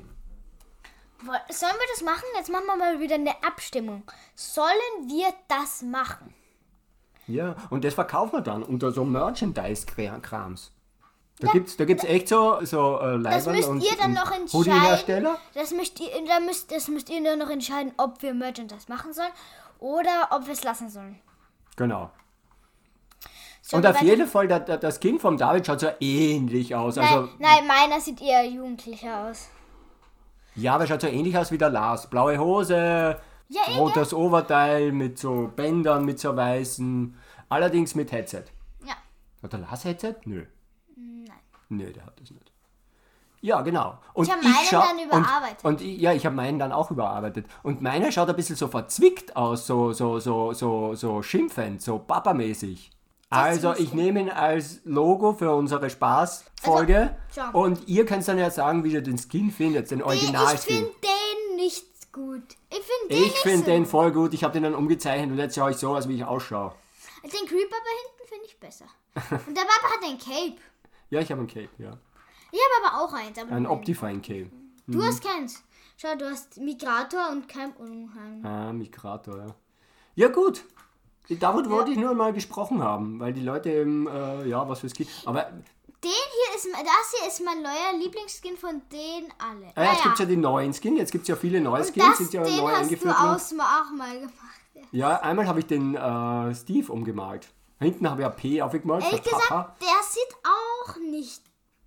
Sollen 1.19 1.73
wir 1.73 1.87
das 1.93 2.03
machen? 2.03 2.23
Jetzt 2.35 2.49
machen 2.49 2.65
wir 2.65 2.75
mal 2.75 2.99
wieder 2.99 3.15
eine 3.15 3.43
Abstimmung. 3.43 4.03
Sollen 4.35 5.07
wir 5.07 5.33
das 5.47 5.81
machen? 5.81 6.33
Ja, 7.27 7.55
und 7.69 7.83
das 7.83 7.93
verkaufen 7.93 8.33
wir 8.33 8.41
dann 8.41 8.63
unter 8.63 8.91
so 8.91 9.03
Merchandise-Krams. 9.03 10.71
Da 11.39 11.51
gibt's, 11.51 11.77
da 11.77 11.85
gibt's 11.85 12.03
echt 12.03 12.29
so, 12.29 12.57
so 12.63 12.99
äh, 12.99 13.21
Das 13.21 13.45
Leibern 13.45 13.55
müsst 13.55 13.69
und, 13.69 13.83
ihr 13.83 13.95
dann 13.97 14.13
noch 14.13 14.31
entscheiden. 14.31 15.27
Das 15.53 15.71
müsst 15.71 15.99
ihr, 15.99 16.07
da 16.25 16.39
müsst, 16.39 16.71
das 16.71 16.87
müsst 16.87 17.09
ihr 17.09 17.21
nur 17.21 17.35
noch 17.35 17.49
entscheiden, 17.49 17.93
ob 17.97 18.21
wir 18.23 18.33
Merchandise 18.33 18.85
machen 18.87 19.13
sollen 19.13 19.31
oder 19.79 20.29
ob 20.31 20.47
wir 20.47 20.53
es 20.53 20.63
lassen 20.63 20.89
sollen. 20.89 21.19
Genau. 21.75 22.09
Sollen 23.61 23.85
Und 23.85 23.95
auf 23.95 24.01
jeden 24.01 24.27
Fall, 24.27 24.47
das 24.47 24.99
Kind 24.99 25.21
vom 25.21 25.37
David 25.37 25.67
schaut 25.67 25.81
so 25.81 25.89
ähnlich 25.99 26.73
aus. 26.73 26.95
Nein, 26.95 27.05
Also, 27.05 27.29
nein, 27.37 27.67
meiner 27.67 27.99
sieht 27.99 28.21
eher 28.21 28.45
jugendlicher 28.45 29.27
aus. 29.27 29.49
Ja, 30.57 30.75
aber 30.75 30.85
schaut 30.87 31.01
so 31.01 31.07
ähnlich 31.07 31.37
aus 31.37 31.51
wie 31.51 31.57
der 31.57 31.69
Lars. 31.69 32.07
Blaue 32.09 32.37
Hose, 32.37 33.17
Ja, 33.49 33.61
rotes 33.77 34.13
Oberteil 34.13 34.91
mit 34.91 35.17
so 35.17 35.51
Bändern, 35.55 36.03
mit 36.05 36.19
so 36.19 36.35
weißen. 36.35 37.15
Allerdings 37.49 37.95
mit 37.95 38.11
Headset. 38.11 38.43
Ja. 38.85 38.95
Hat 39.41 39.53
der 39.53 39.59
Lars 39.59 39.85
Headset? 39.85 40.15
Nö. 40.25 40.43
Nein. 40.97 41.37
Nö, 41.69 41.91
der 41.93 42.05
hat 42.05 42.19
das 42.19 42.31
nicht. 42.31 42.51
Ja, 43.39 43.61
genau. 43.61 43.97
Und 44.13 44.25
Ich 44.25 44.31
hab 44.33 44.41
meinen 44.41 44.53
schau- 44.69 44.81
dann 44.81 44.99
überarbeitet. 44.99 45.63
Und, 45.63 45.73
und 45.75 45.81
ich- 45.81 46.01
ja, 46.01 46.11
ich 46.11 46.25
habe 46.25 46.35
meinen 46.35 46.57
dann 46.59 46.71
auch 46.71 46.89
überarbeitet. 46.91 47.45
Und 47.63 47.81
meiner 47.81 48.11
schaut 48.11 48.27
ein 48.29 48.35
bisschen 48.35 48.55
so 48.55 48.67
verzwickt 48.67 49.35
aus, 49.37 49.67
so, 49.67 49.93
so, 49.93 50.19
so, 50.19 50.53
so, 50.53 50.95
so 50.95 51.21
schimpfend, 51.21 51.81
so 51.81 51.99
papamäßig. 51.99 52.91
Also, 53.29 53.73
ich 53.75 53.93
nehme 53.93 54.21
ihn 54.21 54.29
als 54.29 54.79
Logo 54.85 55.33
für 55.33 55.53
unsere 55.53 55.89
Spaßfolge. 55.89 57.15
Also, 57.35 57.57
und 57.59 57.87
ihr 57.87 58.05
könnt 58.05 58.25
dann 58.27 58.37
ja 58.37 58.49
sagen, 58.49 58.83
wie 58.83 58.93
ihr 58.93 59.01
den 59.01 59.17
Skin 59.17 59.51
findet, 59.51 59.91
den 59.91 59.99
Ich 59.99 60.05
Original-Skin. 60.05 60.75
finde 60.77 60.91
den 61.03 61.55
nicht 61.57 62.13
gut. 62.13 62.43
Ich 62.69 62.77
finde 62.79 63.15
den 63.15 63.23
Ich 63.25 63.33
finde 63.39 63.59
so 63.59 63.65
den 63.65 63.85
voll 63.85 64.11
gut. 64.11 64.33
Ich 64.33 64.43
habe 64.43 64.53
den 64.53 64.63
dann 64.63 64.75
umgezeichnet 64.75 65.31
und 65.31 65.37
jetzt 65.37 65.55
schaue 65.55 65.71
ich 65.71 65.77
so 65.77 65.95
aus, 65.95 66.07
wie 66.07 66.15
ich 66.15 66.23
ausschaue. 66.23 66.73
Den 67.23 67.47
Creeper 67.47 67.75
da 67.75 67.91
hinten 68.01 68.29
finde 68.29 68.45
ich 68.45 68.57
besser. 68.59 68.85
Und 69.47 69.57
der 69.57 69.61
Papa 69.63 69.93
hat 69.93 70.03
ein 70.09 70.17
Cape. 70.19 70.57
Ja, 71.09 71.19
ich 71.19 71.29
habe 71.31 71.41
ein 71.41 71.47
Cape, 71.47 71.69
ja. 71.79 71.97
Ich 72.51 72.59
habe 72.59 72.95
aber 72.95 73.03
auch 73.03 73.13
eins. 73.13 73.37
Aber 73.37 73.51
Ein 73.51 73.67
Optifine 73.67 74.21
Cape. 74.21 74.49
Du 74.87 75.03
hast 75.03 75.21
keins. 75.21 75.61
Schau, 75.97 76.15
du 76.15 76.29
hast 76.29 76.57
Migrator 76.57 77.29
und 77.31 77.49
kein 77.49 77.71
Unheim. 77.73 78.45
Ah, 78.45 78.71
Migrator, 78.71 79.37
ja. 79.37 79.55
Ja, 80.15 80.27
gut. 80.29 80.63
Damit 81.29 81.69
wollte 81.69 81.91
ich 81.91 81.97
nur 81.97 82.13
mal 82.13 82.33
gesprochen 82.33 82.81
haben, 82.83 83.19
weil 83.19 83.33
die 83.33 83.41
Leute 83.41 83.69
eben, 83.69 84.07
äh, 84.07 84.47
ja, 84.47 84.67
was 84.69 84.79
für 84.79 84.89
Skin. 84.89 85.07
Aber 85.25 85.43
Den 85.43 85.61
hier 86.11 86.55
ist, 86.55 86.67
das 86.73 87.19
hier 87.19 87.27
ist 87.27 87.43
mein 87.43 87.61
neuer 87.61 87.99
Lieblingsskin 87.99 88.55
von 88.57 88.81
denen 88.91 89.31
alle. 89.37 89.71
ah, 89.75 89.83
ja, 89.83 89.91
jetzt 89.91 90.03
gibt 90.03 90.13
es 90.13 90.19
ja 90.19 90.25
die 90.25 90.37
neuen 90.37 90.73
Skin, 90.73 90.95
jetzt 90.95 91.11
gibt 91.11 91.23
es 91.23 91.27
ja 91.27 91.35
viele 91.35 91.59
neue 91.59 91.83
Skins, 91.83 92.05
das, 92.05 92.17
sind 92.19 92.33
ja 92.33 92.43
den 92.43 92.57
neu 92.57 92.71
hast 92.71 92.77
du 92.79 92.83
eingeführt 92.83 93.19
worden. 93.19 93.35
aus, 93.35 93.53
auch 93.53 93.91
mal 93.97 94.19
gemacht. 94.19 94.33
Ja. 94.73 94.81
Ja, 94.91 95.21
einmal 95.21 95.47
habe 95.47 95.59
ich 95.59 95.65
den 95.67 95.95
äh, 95.95 96.55
Steve 96.55 96.91
umgemalt. 96.91 97.47
Hinten 97.79 98.09
habe 98.09 98.21
ich 98.21 98.25
ja 98.25 98.29
P 98.29 98.61
aufgemalt, 98.61 99.03
Ehrlich 99.03 99.21
für 99.21 99.29
Papa. 99.31 99.43
gesagt, 99.75 99.81
der 99.81 100.03
sieht 100.03 100.35
auch 100.43 100.95
nicht 101.11 101.41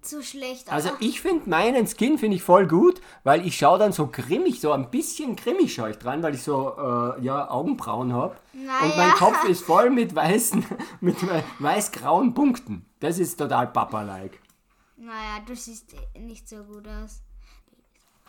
so 0.07 0.23
schlecht 0.23 0.67
aus. 0.69 0.73
Also 0.73 0.91
ich 1.01 1.21
finde 1.21 1.49
meinen 1.51 1.87
Skin 1.87 2.19
finde 2.19 2.37
ich 2.37 2.43
voll 2.43 2.67
gut, 2.67 3.01
weil 3.25 3.47
ich 3.47 3.57
schaue 3.59 3.79
dann 3.79 3.93
so 3.93 4.07
grimmig, 4.07 4.61
so 4.61 4.73
ein 4.73 4.91
bisschen 4.91 5.37
grimmig 5.37 5.75
schaue 5.75 5.91
ich 5.91 5.99
dran, 5.99 6.23
weil 6.23 6.35
ich 6.35 6.43
so 6.43 6.75
äh, 6.79 7.23
ja 7.23 7.51
Augenbrauen 7.51 8.13
habe 8.13 8.37
und 8.53 8.67
mein 8.67 8.89
Naja. 8.91 9.15
Kopf 9.17 9.45
ist 9.49 9.63
voll 9.65 9.91
mit 9.91 10.15
weißen, 10.15 10.65
mit 11.01 11.17
weiß-grauen 11.61 12.35
Punkten. 12.35 12.87
Das 13.01 13.19
ist 13.19 13.37
total 13.37 13.69
Papa-like. 13.69 14.39
naja, 14.97 15.41
du 15.47 15.55
siehst 15.57 15.95
nicht 16.19 16.49
so 16.49 16.57
gut 16.65 16.87
aus. 16.87 17.21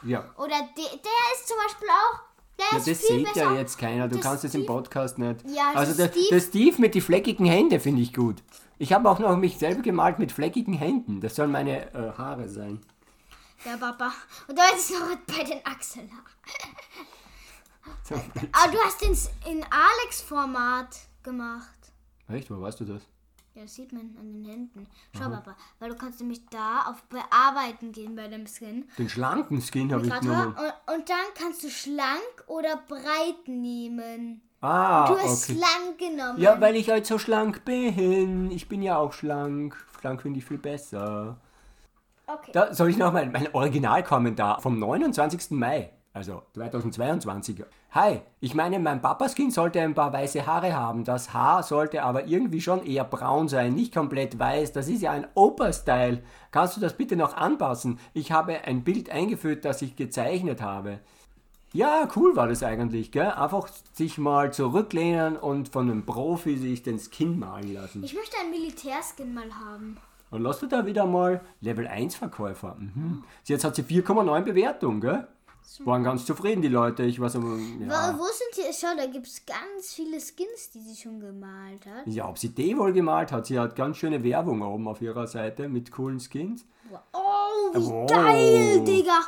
Ja. 0.03 0.25
Oder 0.37 0.55
de, 0.77 0.83
der 0.85 1.33
ist 1.35 1.47
zum 1.47 1.57
Beispiel 1.57 1.87
auch. 1.89 2.19
Der 2.57 2.65
Ja, 2.79 2.85
das 2.85 3.07
sieht 3.07 3.35
ja 3.35 3.53
jetzt 3.55 3.77
keiner. 3.77 4.07
Du 4.07 4.19
kannst 4.19 4.43
es 4.43 4.53
im 4.55 4.65
Podcast 4.65 5.17
nicht. 5.19 5.37
Ja, 5.47 5.71
also 5.73 5.93
der, 5.93 6.09
Steve- 6.09 6.27
der 6.31 6.39
Steve 6.41 6.75
mit 6.81 6.95
die 6.95 7.01
fleckigen 7.01 7.45
Hände 7.45 7.79
finde 7.79 8.01
ich 8.01 8.13
gut. 8.13 8.37
Ich 8.81 8.93
habe 8.93 9.07
auch 9.11 9.19
noch 9.19 9.37
mich 9.37 9.59
selber 9.59 9.83
gemalt 9.83 10.17
mit 10.17 10.31
fleckigen 10.31 10.73
Händen. 10.73 11.21
Das 11.21 11.35
sollen 11.35 11.51
meine 11.51 11.93
äh, 11.93 12.17
Haare 12.17 12.49
sein. 12.49 12.81
Der 13.63 13.77
Papa. 13.77 14.11
Und 14.47 14.57
da 14.57 14.63
ist 14.75 14.89
noch 14.89 15.15
bei 15.27 15.43
den 15.43 15.63
Achseln. 15.63 16.09
Aber 18.09 18.71
du 18.71 18.79
hast 18.79 19.01
den 19.03 19.15
in 19.51 19.63
Alex-Format 19.69 20.97
gemacht. 21.21 21.93
Echt, 22.27 22.49
wo 22.49 22.59
weißt 22.59 22.79
du 22.79 22.85
das? 22.85 23.03
Ja, 23.53 23.61
das 23.61 23.75
sieht 23.75 23.91
man 23.91 24.17
an 24.19 24.33
den 24.33 24.45
Händen. 24.45 24.87
Schau, 25.15 25.29
Papa, 25.29 25.55
weil 25.77 25.89
du 25.89 25.95
kannst 25.95 26.19
nämlich 26.19 26.43
da 26.47 26.85
auf 26.87 27.03
Bearbeiten 27.03 27.91
gehen 27.91 28.15
bei 28.15 28.29
dem 28.29 28.47
Skin. 28.47 28.89
Den 28.97 29.09
schlanken 29.09 29.61
Skin 29.61 29.93
habe 29.93 30.07
ich 30.07 30.19
genommen. 30.21 30.55
und, 30.55 30.95
und 30.95 31.07
dann 31.07 31.25
kannst 31.35 31.63
du 31.63 31.69
schlank 31.69 32.43
oder 32.47 32.77
breit 32.77 33.47
nehmen. 33.47 34.41
Ah, 34.61 35.07
Du 35.07 35.17
hast 35.17 35.49
okay. 35.49 35.57
schlank 35.59 35.97
genommen. 35.97 36.39
Ja, 36.39 36.59
weil 36.61 36.75
ich 36.75 36.89
halt 36.89 37.05
so 37.07 37.17
schlank 37.17 37.65
bin. 37.65 38.51
Ich 38.51 38.67
bin 38.69 38.81
ja 38.83 38.97
auch 38.97 39.11
schlank. 39.13 39.75
Schlank 39.99 40.21
finde 40.21 40.39
ich 40.39 40.45
viel 40.45 40.57
besser. 40.59 41.37
okay. 42.27 42.51
Da 42.53 42.73
soll 42.73 42.89
ich 42.89 42.97
noch 42.97 43.11
mal 43.11 43.25
mein 43.29 43.53
Originalkommentar 43.53 44.61
vom 44.61 44.77
29. 44.77 45.51
Mai, 45.51 45.91
also 46.13 46.43
2022. 46.53 47.63
Hi, 47.91 48.21
ich 48.39 48.53
meine, 48.55 48.79
mein 48.79 49.01
Papaskin 49.01 49.51
sollte 49.51 49.81
ein 49.81 49.95
paar 49.95 50.13
weiße 50.13 50.45
Haare 50.45 50.73
haben. 50.73 51.03
Das 51.03 51.33
Haar 51.33 51.63
sollte 51.63 52.03
aber 52.03 52.25
irgendwie 52.25 52.61
schon 52.61 52.85
eher 52.85 53.03
braun 53.03 53.47
sein, 53.47 53.73
nicht 53.73 53.93
komplett 53.93 54.37
weiß. 54.39 54.71
Das 54.73 54.87
ist 54.87 55.01
ja 55.01 55.11
ein 55.11 55.27
Opa-Style. 55.33 56.23
Kannst 56.51 56.77
du 56.77 56.81
das 56.81 56.93
bitte 56.95 57.15
noch 57.15 57.35
anpassen? 57.35 57.99
Ich 58.13 58.31
habe 58.31 58.61
ein 58.63 58.83
Bild 58.83 59.09
eingeführt, 59.09 59.65
das 59.65 59.81
ich 59.81 59.95
gezeichnet 59.95 60.61
habe. 60.61 60.99
Ja, 61.73 62.07
cool 62.15 62.35
war 62.35 62.47
das 62.47 62.63
eigentlich, 62.63 63.11
gell? 63.11 63.27
Einfach 63.31 63.69
sich 63.93 64.17
mal 64.17 64.51
zurücklehnen 64.51 65.37
und 65.37 65.69
von 65.69 65.89
einem 65.89 66.05
Profi 66.05 66.57
sich 66.57 66.83
den 66.83 66.99
Skin 66.99 67.39
malen 67.39 67.73
lassen. 67.73 68.03
Ich 68.03 68.13
möchte 68.13 68.37
einen 68.41 68.51
Militärskin 68.51 69.33
mal 69.33 69.49
haben. 69.53 69.97
Und 70.31 70.41
lass 70.41 70.59
du 70.59 70.67
da 70.67 70.85
wieder 70.85 71.05
mal 71.05 71.41
Level 71.61 71.87
1 71.87 72.15
Verkäufer. 72.15 72.75
Mhm. 72.79 73.23
Jetzt 73.45 73.63
hat 73.63 73.75
sie 73.75 73.83
4,9 73.83 74.41
Bewertung, 74.41 74.99
gell? 75.01 75.27
Waren 75.85 76.03
ganz 76.03 76.25
zufrieden, 76.25 76.61
die 76.61 76.67
Leute. 76.67 77.03
Ich 77.03 77.19
weiß 77.21 77.37
aber, 77.37 77.45
Wo, 77.47 77.83
ja. 77.85 78.15
wo 78.17 78.25
sind 78.25 78.49
die? 78.57 78.73
Schau, 78.73 78.87
da 78.97 79.05
gibt 79.05 79.27
es 79.27 79.45
ganz 79.45 79.93
viele 79.93 80.19
Skins, 80.19 80.71
die 80.73 80.79
sie 80.81 80.95
schon 81.01 81.19
gemalt 81.19 81.85
hat. 81.85 82.05
Ja, 82.07 82.27
ob 82.27 82.37
sie 82.37 82.49
die 82.49 82.77
wohl 82.77 82.91
gemalt 82.91 83.31
hat. 83.31 83.45
Sie 83.45 83.57
hat 83.57 83.75
ganz 83.75 83.97
schöne 83.97 84.21
Werbung 84.23 84.61
oben 84.61 84.87
auf 84.87 85.01
ihrer 85.01 85.27
Seite 85.27 85.69
mit 85.69 85.91
coolen 85.91 86.19
Skins. 86.19 86.65
Oh, 87.13 87.73
wie 87.73 87.79
Wow. 87.85 88.09
geil, 88.09 88.83
Digga. 88.83 89.19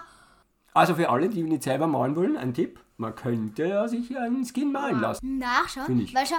Also 0.74 0.96
für 0.96 1.10
alle, 1.10 1.30
die 1.30 1.44
nicht 1.44 1.64
selber 1.64 1.88
malen 1.88 2.16
wollen, 2.16 2.38
ein 2.38 2.54
Tipp. 2.54 2.80
Man 2.98 3.16
könnte 3.16 3.66
ja 3.66 3.88
sich 3.88 4.16
einen 4.18 4.46
Skin 4.46 4.72
malen 4.72 5.00
lassen. 5.00 5.38
Nachschauen. 5.38 5.86
Find 5.86 6.02
ich. 6.02 6.16
Weil 6.16 6.26
schau, 6.26 6.38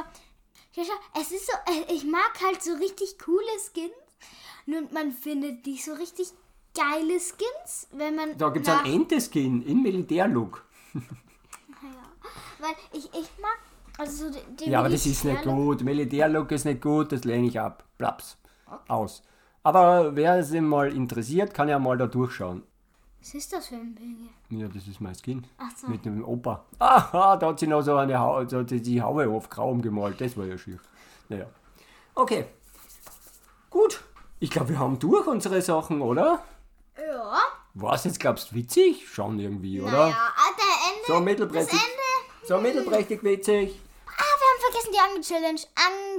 schau, 0.75 0.83
schau, 0.83 1.21
es 1.21 1.33
ist 1.33 1.47
so, 1.47 1.53
äh, 1.73 1.93
ich 1.93 2.05
mag 2.05 2.33
halt 2.45 2.63
so 2.63 2.73
richtig 2.75 3.19
coole 3.19 3.45
Skins. 3.59 3.93
Und 4.67 4.93
man 4.93 5.13
findet 5.13 5.67
nicht 5.67 5.85
so 5.85 5.93
richtig 5.93 6.29
geile 6.75 7.19
Skins, 7.21 7.89
wenn 7.93 8.17
man. 8.17 8.37
Da 8.39 8.49
gibt 8.49 8.67
es 8.67 8.73
einen 8.73 8.95
Ente-Skin 8.95 9.63
in 9.63 9.83
Militärlook. 9.83 10.65
Weil 12.59 12.75
ich, 12.93 13.05
ich 13.07 13.31
mag. 13.41 13.59
Also 13.97 14.27
so 14.27 14.33
die, 14.33 14.65
die 14.65 14.71
Ja, 14.71 14.81
aber 14.81 14.89
das 14.89 15.07
ist 15.07 15.25
nicht 15.25 15.43
gut. 15.43 15.83
Militärlook 15.83 16.51
ist 16.51 16.65
nicht 16.65 16.83
gut, 16.83 17.13
das 17.13 17.25
lehne 17.25 17.47
ich 17.47 17.61
ab. 17.61 17.85
Plaps. 17.99 18.37
Aus. 18.89 19.23
Aber 19.63 20.17
wer 20.17 20.39
es 20.39 20.51
mal 20.51 20.93
interessiert, 20.93 21.55
kann 21.55 21.69
ja 21.69 21.79
mal 21.79 21.97
da 21.97 22.07
durchschauen. 22.07 22.65
Was 23.25 23.33
ist 23.33 23.55
das 23.55 23.69
für 23.69 23.77
ein 23.77 23.95
Bild? 23.95 24.29
Ja, 24.51 24.69
das 24.69 24.87
ist 24.87 25.01
mein 25.01 25.15
Skin. 25.15 25.47
Ach 25.57 25.71
so. 25.75 25.87
Mit 25.87 26.05
dem 26.05 26.23
Opa. 26.23 26.63
Aha, 26.79 27.39
da 27.39 27.47
hat 27.49 27.59
sie 27.59 27.67
noch 27.67 27.81
so 27.81 27.97
eine 27.97 28.19
Haube, 28.19 28.47
so 28.51 28.63
die, 28.63 28.83
die 28.83 29.01
Haube 29.01 29.27
auf 29.31 29.49
grau 29.49 29.75
gemalt. 29.77 30.21
Das 30.21 30.37
war 30.37 30.45
ja 30.45 30.59
schier. 30.59 30.79
Naja. 31.31 31.47
Okay. 32.15 32.45
Gut. 33.71 34.05
Ich 34.41 34.51
glaube, 34.51 34.69
wir 34.69 34.79
haben 34.79 34.99
durch 34.99 35.27
unsere 35.27 35.63
Sachen, 35.63 36.03
oder? 36.03 36.45
Ja. 36.99 37.39
Was 37.73 38.05
jetzt 38.05 38.21
glaubst 38.21 38.51
du 38.51 38.57
witzig? 38.57 39.09
Schon 39.09 39.39
irgendwie, 39.39 39.81
oder? 39.81 39.91
Naja, 39.91 40.17
ah, 40.19 40.51
der 40.59 40.93
Ende. 40.93 41.07
So 41.07 41.21
mittelprächtig. 41.21 41.81
Das 41.81 41.89
Ende. 41.89 42.47
So 42.47 42.61
mittelprächtig 42.61 43.23
witzig. 43.25 43.81
Ah, 44.07 44.11
wir 44.21 44.49
haben 44.51 44.61
vergessen 44.61 44.93
die 44.93 45.01
Angel-Challenge. 45.01 45.61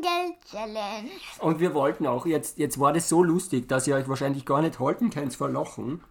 Angel-Challenge. 0.01 1.11
Und 1.37 1.59
wir 1.59 1.75
wollten 1.75 2.07
auch, 2.07 2.25
jetzt, 2.25 2.57
jetzt 2.57 2.79
war 2.79 2.93
das 2.93 3.07
so 3.07 3.21
lustig, 3.21 3.69
dass 3.69 3.85
ihr 3.85 3.95
euch 3.95 4.09
wahrscheinlich 4.09 4.43
gar 4.43 4.63
nicht 4.63 4.79
halten 4.79 5.11
könnt 5.11 5.35
vor 5.35 5.49
Lachen. 5.49 6.01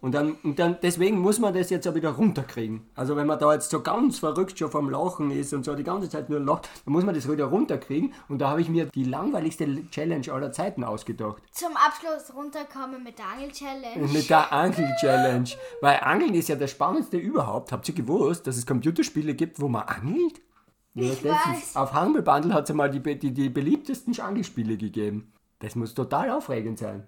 Und 0.00 0.12
dann, 0.12 0.36
und 0.42 0.58
dann, 0.58 0.78
deswegen 0.82 1.18
muss 1.18 1.38
man 1.38 1.52
das 1.52 1.68
jetzt 1.68 1.86
auch 1.86 1.94
wieder 1.94 2.10
runterkriegen. 2.10 2.86
Also 2.94 3.16
wenn 3.16 3.26
man 3.26 3.38
da 3.38 3.52
jetzt 3.52 3.70
so 3.70 3.82
ganz 3.82 4.18
verrückt 4.18 4.58
schon 4.58 4.70
vom 4.70 4.88
Lachen 4.88 5.30
ist 5.30 5.52
und 5.52 5.64
so 5.64 5.74
die 5.74 5.84
ganze 5.84 6.08
Zeit 6.08 6.30
nur 6.30 6.40
lacht, 6.40 6.70
dann 6.84 6.92
muss 6.92 7.04
man 7.04 7.14
das 7.14 7.30
wieder 7.30 7.44
runterkriegen. 7.44 8.14
Und 8.28 8.38
da 8.38 8.48
habe 8.48 8.62
ich 8.62 8.70
mir 8.70 8.86
die 8.86 9.04
langweiligste 9.04 9.90
Challenge 9.90 10.32
aller 10.32 10.52
Zeiten 10.52 10.84
ausgedacht. 10.84 11.42
Zum 11.52 11.76
Abschluss 11.76 12.34
runterkommen 12.34 13.04
mit 13.04 13.18
der 13.18 13.26
Angel-Challenge. 13.26 14.08
Mit 14.10 14.30
der 14.30 14.50
Angel-Challenge. 14.50 15.50
Weil 15.82 16.00
Angeln 16.00 16.32
ist 16.34 16.48
ja 16.48 16.56
das 16.56 16.70
Spannendste 16.70 17.18
überhaupt. 17.18 17.70
Habt 17.70 17.86
ihr 17.88 17.94
gewusst, 17.94 18.46
dass 18.46 18.56
es 18.56 18.64
Computerspiele 18.66 19.34
gibt, 19.34 19.60
wo 19.60 19.68
man 19.68 19.82
angelt? 19.82 20.40
Ja, 20.94 21.12
Ich 21.12 21.22
das 21.22 21.32
weiß. 21.32 21.58
Ist, 21.62 21.76
auf 21.76 21.94
Humble 21.94 22.22
Bundle 22.22 22.54
hat 22.54 22.68
es 22.68 22.74
mal 22.74 22.90
die, 22.90 23.00
die, 23.18 23.32
die 23.32 23.50
beliebtesten 23.50 24.18
Angelspiele 24.18 24.76
gegeben. 24.76 25.32
Das 25.58 25.76
muss 25.76 25.94
total 25.94 26.30
aufregend 26.30 26.78
sein. 26.78 27.06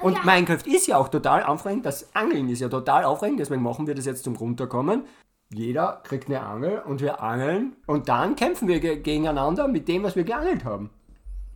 Und 0.00 0.16
Ja. 0.16 0.22
Minecraft 0.24 0.66
ist 0.66 0.86
ja 0.86 0.96
auch 0.96 1.08
total 1.08 1.42
aufregend. 1.44 1.84
Das 1.86 2.14
Angeln 2.14 2.48
ist 2.48 2.60
ja 2.60 2.68
total 2.68 3.04
aufregend, 3.04 3.40
deswegen 3.40 3.62
machen 3.62 3.86
wir 3.86 3.94
das 3.94 4.06
jetzt 4.06 4.24
zum 4.24 4.36
Runterkommen. 4.36 5.04
Jeder 5.50 6.00
kriegt 6.04 6.28
eine 6.28 6.40
Angel 6.42 6.80
und 6.84 7.00
wir 7.00 7.22
angeln 7.22 7.76
und 7.86 8.08
dann 8.08 8.36
kämpfen 8.36 8.68
wir 8.68 8.80
ge 8.80 8.96
gegeneinander 9.00 9.66
mit 9.68 9.88
dem, 9.88 10.02
was 10.02 10.14
wir 10.16 10.24
geangelt 10.24 10.64
haben. 10.64 10.90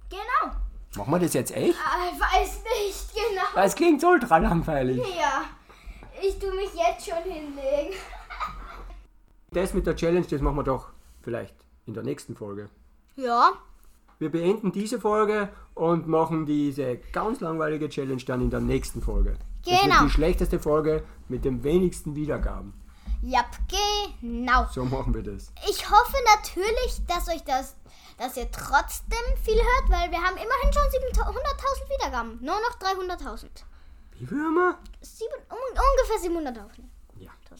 Genau. 0.09 0.55
Machen 0.96 1.11
wir 1.12 1.18
das 1.20 1.35
jetzt 1.35 1.55
echt? 1.57 1.79
Ah, 1.79 2.07
Ich 2.12 2.20
weiß 2.20 2.62
nicht 2.64 3.14
genau. 3.14 3.42
Das 3.55 3.75
klingt 3.75 4.03
ultra 4.05 4.38
langweilig. 4.38 4.98
Ja. 4.98 5.42
Ich 6.22 6.38
tu 6.38 6.46
mich 6.55 6.70
jetzt 6.75 7.09
schon 7.09 7.22
hinlegen. 7.25 7.94
Das 9.51 9.75
mit 9.75 9.87
der 9.87 9.94
Challenge, 9.94 10.27
das 10.27 10.40
machen 10.40 10.57
wir 10.57 10.62
doch 10.62 10.88
vielleicht 11.20 11.55
in 11.85 11.92
der 11.92 12.03
nächsten 12.03 12.35
Folge. 12.35 12.70
Ja. 13.16 13.51
Wir 14.22 14.30
beenden 14.30 14.70
diese 14.70 15.00
Folge 15.00 15.48
und 15.74 16.06
machen 16.06 16.46
diese 16.46 16.98
ganz 17.11 17.40
langweilige 17.40 17.88
Challenge 17.88 18.22
dann 18.24 18.40
in 18.40 18.50
der 18.50 18.61
nächsten 18.61 19.02
Folge. 19.02 19.35
Das 19.64 19.80
Genau. 19.82 19.94
wird 19.96 20.04
die 20.04 20.11
schlechteste 20.14 20.61
Folge 20.61 21.02
mit 21.28 21.44
den 21.44 21.64
wenigsten 21.64 22.14
Wiedergaben. 22.14 22.72
Ja, 23.22 23.44
genau. 24.20 24.66
So 24.70 24.85
machen 24.85 25.12
wir 25.12 25.24
das. 25.24 25.50
Ich 25.68 25.90
hoffe 25.90 26.16
natürlich, 26.37 27.00
dass 27.08 27.26
euch 27.35 27.42
das, 27.42 27.74
dass 28.16 28.37
ihr 28.37 28.48
trotzdem 28.52 29.18
viel 29.42 29.56
hört, 29.56 29.90
weil 29.90 30.08
wir 30.12 30.18
haben 30.18 30.37
immerhin 30.37 30.72
schon 30.72 31.24
700.000 31.24 31.90
Wiedergaben. 31.98 32.38
Nur 32.42 32.54
noch 32.61 32.78
300.000. 32.78 33.46
Wie 34.20 34.26
viel 34.26 34.38
haben 34.38 34.54
wir? 34.54 34.78
Sieben, 35.00 35.35
un, 35.50 36.30
ungefähr 36.30 36.30
700.000. 36.30 36.85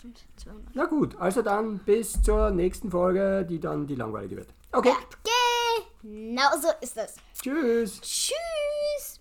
Ja. 0.03 0.09
1200. 0.09 0.75
Na 0.75 0.85
gut, 0.87 1.17
also 1.21 1.43
dann 1.43 1.79
bis 1.79 2.21
zur 2.23 2.51
nächsten 2.51 2.91
Folge, 2.91 3.45
die 3.49 3.61
dann 3.61 3.87
die 3.87 3.95
langweilige 3.95 4.37
wird. 4.37 4.49
Okay, 4.73 4.93
Genau 6.03 6.51
so 6.61 6.69
ist 6.81 6.97
es. 6.97 7.15
tschüss. 7.41 8.01
Tschüss. 8.01 9.21